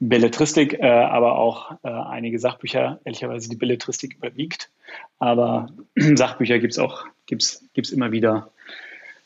[0.00, 3.00] Belletristik, äh, aber auch äh, einige Sachbücher.
[3.04, 4.70] Ehrlicherweise die Belletristik überwiegt.
[5.18, 8.50] Aber Sachbücher gibt es auch, gibt's, gibt's immer wieder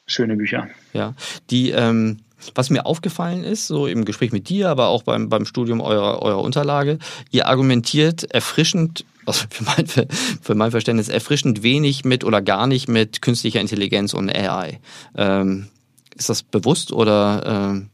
[0.06, 0.68] schöne Bücher.
[0.92, 1.14] Ja,
[1.50, 2.20] die, ähm,
[2.54, 6.22] was mir aufgefallen ist, so im Gespräch mit dir, aber auch beim, beim Studium eurer,
[6.22, 6.98] eurer Unterlage,
[7.30, 12.88] ihr argumentiert erfrischend also für mein, für mein Verständnis erfrischend wenig mit oder gar nicht
[12.88, 14.80] mit künstlicher Intelligenz und AI.
[15.16, 15.68] Ähm,
[16.16, 17.42] ist das bewusst oder?
[17.46, 17.88] Ähm,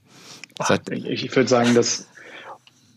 [0.59, 2.09] Ach, ich, ich würde sagen, dass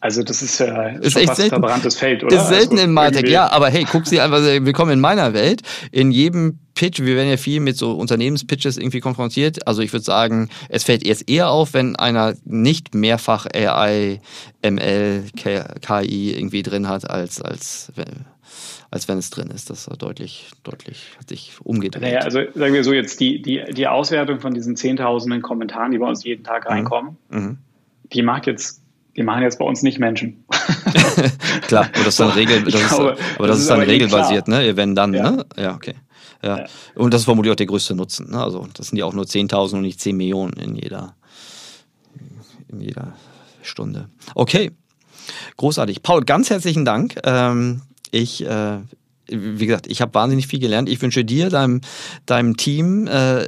[0.01, 1.51] also das ist ja ist echt selten.
[1.51, 2.35] verbranntes Feld, oder?
[2.35, 5.61] Ist selten also in Martech, ja, aber hey, guck sie einfach, willkommen in meiner Welt.
[5.91, 9.67] In jedem Pitch, wir werden ja viel mit so Unternehmenspitches irgendwie konfrontiert.
[9.67, 14.19] Also ich würde sagen, es fällt jetzt eher auf, wenn einer nicht mehrfach AI,
[14.63, 17.91] ML, KI irgendwie drin hat, als, als
[18.89, 19.69] als wenn es drin ist.
[19.69, 22.01] Das war deutlich, deutlich hat sich umgedreht.
[22.01, 25.97] Naja, also sagen wir so jetzt, die, die, die Auswertung von diesen zehntausenden Kommentaren, die
[25.97, 26.71] bei uns jeden Tag mhm.
[26.71, 27.57] reinkommen, mhm.
[28.11, 28.81] die macht jetzt,
[29.15, 30.43] die machen jetzt bei uns nicht Menschen.
[31.67, 34.47] klar, aber das ist dann Regel, das glaube, ist, aber das, das ist, dann regelbasiert,
[34.47, 34.75] ne?
[34.75, 35.31] Wenn dann, ja.
[35.31, 35.45] ne?
[35.57, 35.95] Ja, okay.
[36.43, 36.59] Ja.
[36.59, 36.65] ja.
[36.95, 38.31] Und das ist vermutlich auch der größte Nutzen.
[38.31, 38.41] Ne?
[38.41, 41.15] Also das sind ja auch nur 10.000 und nicht 10 Millionen in jeder,
[42.67, 43.13] in jeder
[43.61, 44.09] Stunde.
[44.33, 44.71] Okay,
[45.57, 46.01] großartig.
[46.03, 47.15] Paul, ganz herzlichen Dank.
[47.23, 47.81] Ähm,
[48.11, 48.77] ich, äh,
[49.27, 50.89] wie gesagt, ich habe wahnsinnig viel gelernt.
[50.89, 51.81] Ich wünsche dir, deinem,
[52.25, 53.47] deinem Team äh,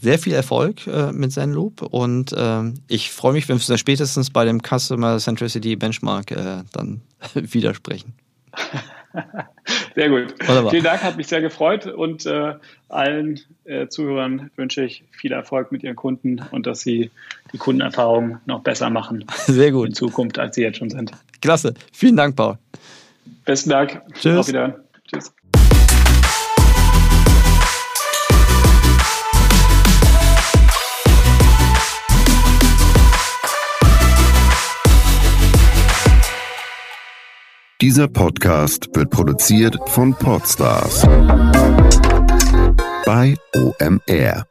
[0.00, 4.44] sehr viel Erfolg äh, mit Zenloop und äh, ich freue mich, wenn wir spätestens bei
[4.44, 7.02] dem Customer Centricity Benchmark äh, dann
[7.34, 8.14] widersprechen.
[9.94, 10.34] Sehr gut.
[10.46, 10.70] Wunderbar.
[10.70, 12.54] Vielen Dank, hat mich sehr gefreut und äh,
[12.88, 17.10] allen äh, Zuhörern wünsche ich viel Erfolg mit ihren Kunden und dass sie
[17.52, 19.24] die Kundenerfahrung noch besser machen.
[19.46, 19.88] Sehr gut.
[19.88, 21.12] In Zukunft, als sie jetzt schon sind.
[21.40, 21.74] Klasse.
[21.92, 22.58] Vielen Dank, Paul.
[23.50, 24.00] Besten Dank.
[24.14, 24.38] Tschüss.
[24.38, 24.76] Auf Wiedersehen.
[25.10, 25.32] Tschüss.
[37.80, 41.02] Dieser Podcast wird produziert von Podstars
[43.04, 44.49] bei OMR.